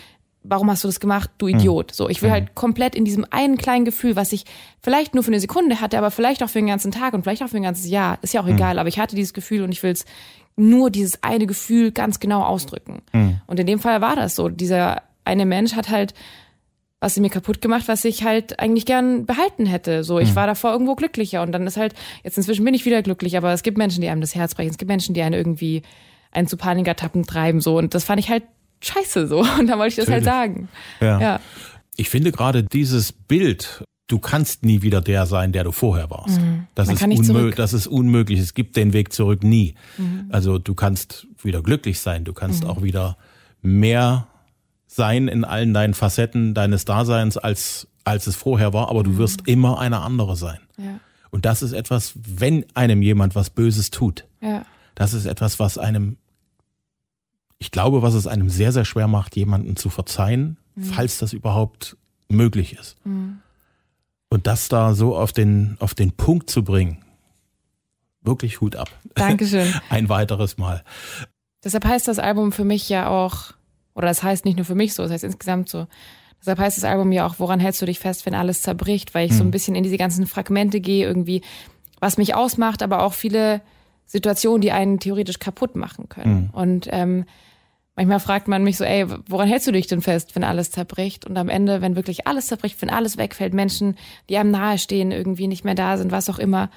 warum 0.48 0.70
hast 0.70 0.84
du 0.84 0.88
das 0.88 1.00
gemacht, 1.00 1.30
du 1.38 1.48
hm. 1.48 1.56
Idiot? 1.56 1.92
So, 1.92 2.08
ich 2.08 2.22
will 2.22 2.28
mhm. 2.28 2.34
halt 2.34 2.54
komplett 2.54 2.94
in 2.94 3.04
diesem 3.04 3.26
einen 3.30 3.56
kleinen 3.56 3.84
Gefühl, 3.84 4.14
was 4.14 4.32
ich 4.32 4.44
vielleicht 4.80 5.14
nur 5.14 5.24
für 5.24 5.30
eine 5.30 5.40
Sekunde 5.40 5.80
hatte, 5.80 5.98
aber 5.98 6.12
vielleicht 6.12 6.42
auch 6.42 6.48
für 6.48 6.58
den 6.60 6.68
ganzen 6.68 6.92
Tag 6.92 7.14
und 7.14 7.24
vielleicht 7.24 7.42
auch 7.42 7.48
für 7.48 7.56
ein 7.56 7.64
ganzes 7.64 7.88
Jahr, 7.88 8.18
ist 8.22 8.32
ja 8.32 8.40
auch 8.40 8.46
mhm. 8.46 8.54
egal, 8.54 8.78
aber 8.78 8.88
ich 8.88 8.98
hatte 8.98 9.16
dieses 9.16 9.34
Gefühl 9.34 9.62
und 9.62 9.72
ich 9.72 9.82
will's 9.82 10.04
nur 10.54 10.90
dieses 10.90 11.22
eine 11.22 11.46
Gefühl 11.46 11.92
ganz 11.92 12.20
genau 12.20 12.42
ausdrücken. 12.42 13.02
Mhm. 13.12 13.40
Und 13.46 13.60
in 13.60 13.66
dem 13.66 13.78
Fall 13.78 14.00
war 14.00 14.16
das 14.16 14.36
so. 14.36 14.48
Dieser 14.48 15.02
eine 15.24 15.44
Mensch 15.44 15.74
hat 15.74 15.90
halt 15.90 16.14
was 17.06 17.14
sie 17.14 17.20
mir 17.20 17.30
kaputt 17.30 17.60
gemacht, 17.60 17.84
was 17.86 18.04
ich 18.04 18.24
halt 18.24 18.58
eigentlich 18.58 18.84
gern 18.84 19.26
behalten 19.26 19.64
hätte. 19.64 20.02
So, 20.02 20.18
ich 20.18 20.30
mhm. 20.30 20.34
war 20.34 20.48
davor 20.48 20.72
irgendwo 20.72 20.96
glücklicher 20.96 21.40
und 21.40 21.52
dann 21.52 21.64
ist 21.64 21.76
halt, 21.76 21.94
jetzt 22.24 22.36
inzwischen 22.36 22.64
bin 22.64 22.74
ich 22.74 22.84
wieder 22.84 23.00
glücklich, 23.00 23.36
aber 23.36 23.52
es 23.52 23.62
gibt 23.62 23.78
Menschen, 23.78 24.00
die 24.00 24.08
einem 24.08 24.20
das 24.20 24.34
Herz 24.34 24.56
brechen. 24.56 24.70
Es 24.70 24.76
gibt 24.76 24.88
Menschen, 24.88 25.14
die 25.14 25.22
einen 25.22 25.34
irgendwie 25.34 25.82
einen 26.32 26.48
zu 26.48 26.56
Panikattappen 26.56 27.24
treiben, 27.24 27.60
so. 27.60 27.78
Und 27.78 27.94
das 27.94 28.02
fand 28.02 28.18
ich 28.18 28.28
halt 28.28 28.42
scheiße, 28.80 29.28
so. 29.28 29.38
Und 29.60 29.68
da 29.68 29.78
wollte 29.78 29.90
ich 29.90 30.04
das 30.04 30.08
halt 30.08 30.24
Natürlich. 30.24 30.26
halt 30.26 30.54
sagen. 30.56 30.68
Ja. 31.00 31.20
ja. 31.20 31.40
Ich 31.94 32.10
finde 32.10 32.32
gerade 32.32 32.64
dieses 32.64 33.12
Bild, 33.12 33.84
du 34.08 34.18
kannst 34.18 34.64
nie 34.64 34.82
wieder 34.82 35.00
der 35.00 35.26
sein, 35.26 35.52
der 35.52 35.62
du 35.62 35.70
vorher 35.70 36.10
warst. 36.10 36.40
Mhm. 36.40 36.66
Das, 36.74 36.88
ist 36.88 37.00
unmöglich, 37.00 37.54
das 37.54 37.72
ist 37.72 37.86
unmöglich. 37.86 38.40
Es 38.40 38.52
gibt 38.52 38.74
den 38.74 38.92
Weg 38.92 39.12
zurück 39.12 39.44
nie. 39.44 39.76
Mhm. 39.96 40.26
Also 40.30 40.58
du 40.58 40.74
kannst 40.74 41.28
wieder 41.40 41.62
glücklich 41.62 42.00
sein, 42.00 42.24
du 42.24 42.32
kannst 42.32 42.64
mhm. 42.64 42.70
auch 42.70 42.82
wieder 42.82 43.16
mehr 43.62 44.26
sein 44.96 45.28
in 45.28 45.44
allen 45.44 45.72
deinen 45.72 45.94
Facetten 45.94 46.54
deines 46.54 46.84
Daseins, 46.84 47.36
als, 47.36 47.86
als 48.04 48.26
es 48.26 48.34
vorher 48.34 48.72
war, 48.72 48.88
aber 48.88 49.02
du 49.02 49.10
mhm. 49.10 49.18
wirst 49.18 49.46
immer 49.46 49.78
eine 49.78 50.00
andere 50.00 50.36
sein. 50.36 50.58
Ja. 50.78 50.98
Und 51.30 51.44
das 51.44 51.62
ist 51.62 51.72
etwas, 51.72 52.14
wenn 52.16 52.64
einem 52.74 53.02
jemand 53.02 53.34
was 53.34 53.50
Böses 53.50 53.90
tut, 53.90 54.24
ja. 54.40 54.64
das 54.94 55.12
ist 55.12 55.26
etwas, 55.26 55.58
was 55.58 55.76
einem, 55.78 56.16
ich 57.58 57.70
glaube, 57.70 58.02
was 58.02 58.14
es 58.14 58.26
einem 58.26 58.48
sehr, 58.48 58.72
sehr 58.72 58.84
schwer 58.84 59.06
macht, 59.06 59.36
jemanden 59.36 59.76
zu 59.76 59.90
verzeihen, 59.90 60.56
mhm. 60.74 60.84
falls 60.84 61.18
das 61.18 61.32
überhaupt 61.32 61.96
möglich 62.28 62.76
ist. 62.78 62.96
Mhm. 63.04 63.40
Und 64.28 64.46
das 64.46 64.68
da 64.68 64.94
so 64.94 65.16
auf 65.16 65.32
den, 65.32 65.76
auf 65.78 65.94
den 65.94 66.12
Punkt 66.12 66.50
zu 66.50 66.64
bringen, 66.64 67.04
wirklich 68.22 68.60
Hut 68.60 68.76
ab. 68.76 68.90
Dankeschön. 69.14 69.72
Ein 69.90 70.08
weiteres 70.08 70.58
Mal. 70.58 70.82
Deshalb 71.62 71.84
heißt 71.84 72.08
das 72.08 72.18
Album 72.18 72.52
für 72.52 72.64
mich 72.64 72.88
ja 72.88 73.08
auch 73.08 73.52
oder 73.96 74.06
das 74.06 74.22
heißt 74.22 74.44
nicht 74.44 74.56
nur 74.56 74.64
für 74.64 74.74
mich 74.74 74.94
so, 74.94 75.02
das 75.02 75.10
heißt 75.10 75.24
insgesamt 75.24 75.68
so. 75.68 75.86
Deshalb 76.40 76.58
heißt 76.58 76.76
das 76.76 76.84
Album 76.84 77.10
ja 77.12 77.26
auch, 77.26 77.36
woran 77.38 77.58
hältst 77.58 77.82
du 77.82 77.86
dich 77.86 77.98
fest, 77.98 78.26
wenn 78.26 78.34
alles 78.34 78.62
zerbricht, 78.62 79.14
weil 79.14 79.26
ich 79.26 79.32
mhm. 79.32 79.36
so 79.36 79.44
ein 79.44 79.50
bisschen 79.50 79.74
in 79.74 79.82
diese 79.82 79.96
ganzen 79.96 80.26
Fragmente 80.26 80.80
gehe, 80.80 81.06
irgendwie, 81.06 81.40
was 81.98 82.18
mich 82.18 82.34
ausmacht, 82.34 82.82
aber 82.82 83.02
auch 83.02 83.14
viele 83.14 83.62
Situationen, 84.04 84.60
die 84.60 84.70
einen 84.70 85.00
theoretisch 85.00 85.38
kaputt 85.38 85.74
machen 85.74 86.08
können. 86.08 86.42
Mhm. 86.42 86.50
Und 86.52 86.88
ähm, 86.92 87.24
manchmal 87.96 88.20
fragt 88.20 88.48
man 88.48 88.62
mich 88.62 88.76
so, 88.76 88.84
ey, 88.84 89.06
woran 89.28 89.48
hältst 89.48 89.66
du 89.66 89.72
dich 89.72 89.86
denn 89.86 90.02
fest, 90.02 90.36
wenn 90.36 90.44
alles 90.44 90.70
zerbricht? 90.70 91.24
Und 91.26 91.36
am 91.38 91.48
Ende, 91.48 91.80
wenn 91.80 91.96
wirklich 91.96 92.26
alles 92.26 92.46
zerbricht, 92.46 92.80
wenn 92.82 92.90
alles 92.90 93.16
wegfällt, 93.16 93.54
Menschen, 93.54 93.96
die 94.28 94.36
einem 94.36 94.50
nahestehen, 94.50 95.10
irgendwie 95.10 95.48
nicht 95.48 95.64
mehr 95.64 95.74
da 95.74 95.96
sind, 95.96 96.12
was 96.12 96.28
auch 96.28 96.38
immer, 96.38 96.70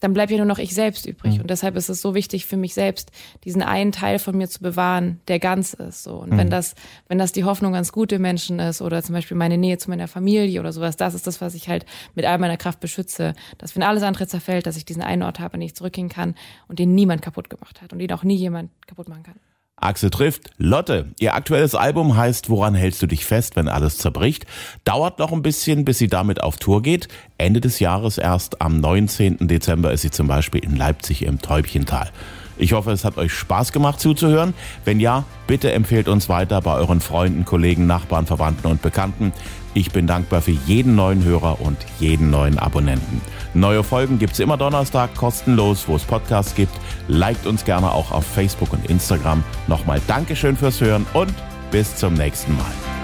dann 0.00 0.12
bleibt 0.12 0.30
ja 0.30 0.36
nur 0.36 0.46
noch 0.46 0.58
ich 0.58 0.74
selbst 0.74 1.06
übrig. 1.06 1.36
Mhm. 1.36 1.42
Und 1.42 1.50
deshalb 1.50 1.76
ist 1.76 1.88
es 1.88 2.02
so 2.02 2.14
wichtig 2.14 2.46
für 2.46 2.56
mich 2.56 2.74
selbst, 2.74 3.10
diesen 3.44 3.62
einen 3.62 3.92
Teil 3.92 4.18
von 4.18 4.36
mir 4.36 4.48
zu 4.48 4.60
bewahren, 4.60 5.20
der 5.28 5.38
ganz 5.38 5.72
ist. 5.72 6.02
So. 6.02 6.16
Und 6.16 6.32
mhm. 6.32 6.38
wenn 6.38 6.50
das, 6.50 6.74
wenn 7.08 7.18
das 7.18 7.32
die 7.32 7.44
Hoffnung 7.44 7.74
ans 7.74 7.92
gute 7.92 8.18
Menschen 8.18 8.58
ist 8.58 8.82
oder 8.82 9.02
zum 9.02 9.14
Beispiel 9.14 9.36
meine 9.36 9.56
Nähe 9.56 9.78
zu 9.78 9.88
meiner 9.88 10.08
Familie 10.08 10.60
oder 10.60 10.72
sowas, 10.72 10.96
das 10.96 11.14
ist 11.14 11.26
das, 11.26 11.40
was 11.40 11.54
ich 11.54 11.68
halt 11.68 11.86
mit 12.14 12.26
all 12.26 12.38
meiner 12.38 12.56
Kraft 12.56 12.80
beschütze. 12.80 13.34
Dass 13.58 13.74
wenn 13.74 13.82
alles 13.82 14.02
andere 14.02 14.26
zerfällt, 14.26 14.66
dass 14.66 14.76
ich 14.76 14.84
diesen 14.84 15.02
einen 15.02 15.22
Ort 15.22 15.40
habe, 15.40 15.54
an 15.54 15.60
den 15.60 15.66
ich 15.66 15.74
zurückgehen 15.74 16.08
kann 16.08 16.34
und 16.68 16.78
den 16.78 16.94
niemand 16.94 17.22
kaputt 17.22 17.48
gemacht 17.48 17.80
hat 17.80 17.92
und 17.92 17.98
den 17.98 18.12
auch 18.12 18.22
nie 18.22 18.36
jemand 18.36 18.70
kaputt 18.86 19.08
machen 19.08 19.22
kann. 19.22 19.36
Axel 19.78 20.08
trifft 20.08 20.50
Lotte. 20.56 21.08
Ihr 21.20 21.34
aktuelles 21.34 21.74
Album 21.74 22.16
heißt 22.16 22.48
Woran 22.48 22.74
hältst 22.74 23.02
du 23.02 23.06
dich 23.06 23.26
fest, 23.26 23.56
wenn 23.56 23.68
alles 23.68 23.98
zerbricht? 23.98 24.46
Dauert 24.84 25.18
noch 25.18 25.32
ein 25.32 25.42
bisschen, 25.42 25.84
bis 25.84 25.98
sie 25.98 26.08
damit 26.08 26.42
auf 26.42 26.56
Tour 26.56 26.80
geht. 26.80 27.08
Ende 27.36 27.60
des 27.60 27.78
Jahres 27.78 28.16
erst 28.16 28.62
am 28.62 28.80
19. 28.80 29.46
Dezember 29.48 29.92
ist 29.92 30.00
sie 30.00 30.10
zum 30.10 30.28
Beispiel 30.28 30.64
in 30.64 30.76
Leipzig 30.76 31.24
im 31.24 31.42
Täubchental. 31.42 32.10
Ich 32.56 32.72
hoffe, 32.72 32.90
es 32.90 33.04
hat 33.04 33.18
euch 33.18 33.34
Spaß 33.34 33.72
gemacht 33.72 34.00
zuzuhören. 34.00 34.54
Wenn 34.86 34.98
ja, 34.98 35.24
bitte 35.46 35.72
empfehlt 35.72 36.08
uns 36.08 36.30
weiter 36.30 36.62
bei 36.62 36.74
euren 36.74 37.00
Freunden, 37.00 37.44
Kollegen, 37.44 37.86
Nachbarn, 37.86 38.24
Verwandten 38.24 38.68
und 38.68 38.80
Bekannten. 38.80 39.32
Ich 39.76 39.90
bin 39.90 40.06
dankbar 40.06 40.40
für 40.40 40.52
jeden 40.52 40.94
neuen 40.94 41.22
Hörer 41.22 41.60
und 41.60 41.76
jeden 42.00 42.30
neuen 42.30 42.58
Abonnenten. 42.58 43.20
Neue 43.52 43.84
Folgen 43.84 44.18
gibt's 44.18 44.38
immer 44.38 44.56
Donnerstag 44.56 45.14
kostenlos, 45.14 45.86
wo 45.86 45.96
es 45.96 46.02
Podcasts 46.02 46.54
gibt. 46.54 46.72
Liked 47.08 47.46
uns 47.46 47.62
gerne 47.62 47.92
auch 47.92 48.10
auf 48.10 48.24
Facebook 48.24 48.72
und 48.72 48.88
Instagram. 48.88 49.44
Nochmal 49.66 50.00
Dankeschön 50.06 50.56
fürs 50.56 50.80
Hören 50.80 51.04
und 51.12 51.34
bis 51.70 51.94
zum 51.94 52.14
nächsten 52.14 52.56
Mal. 52.56 52.95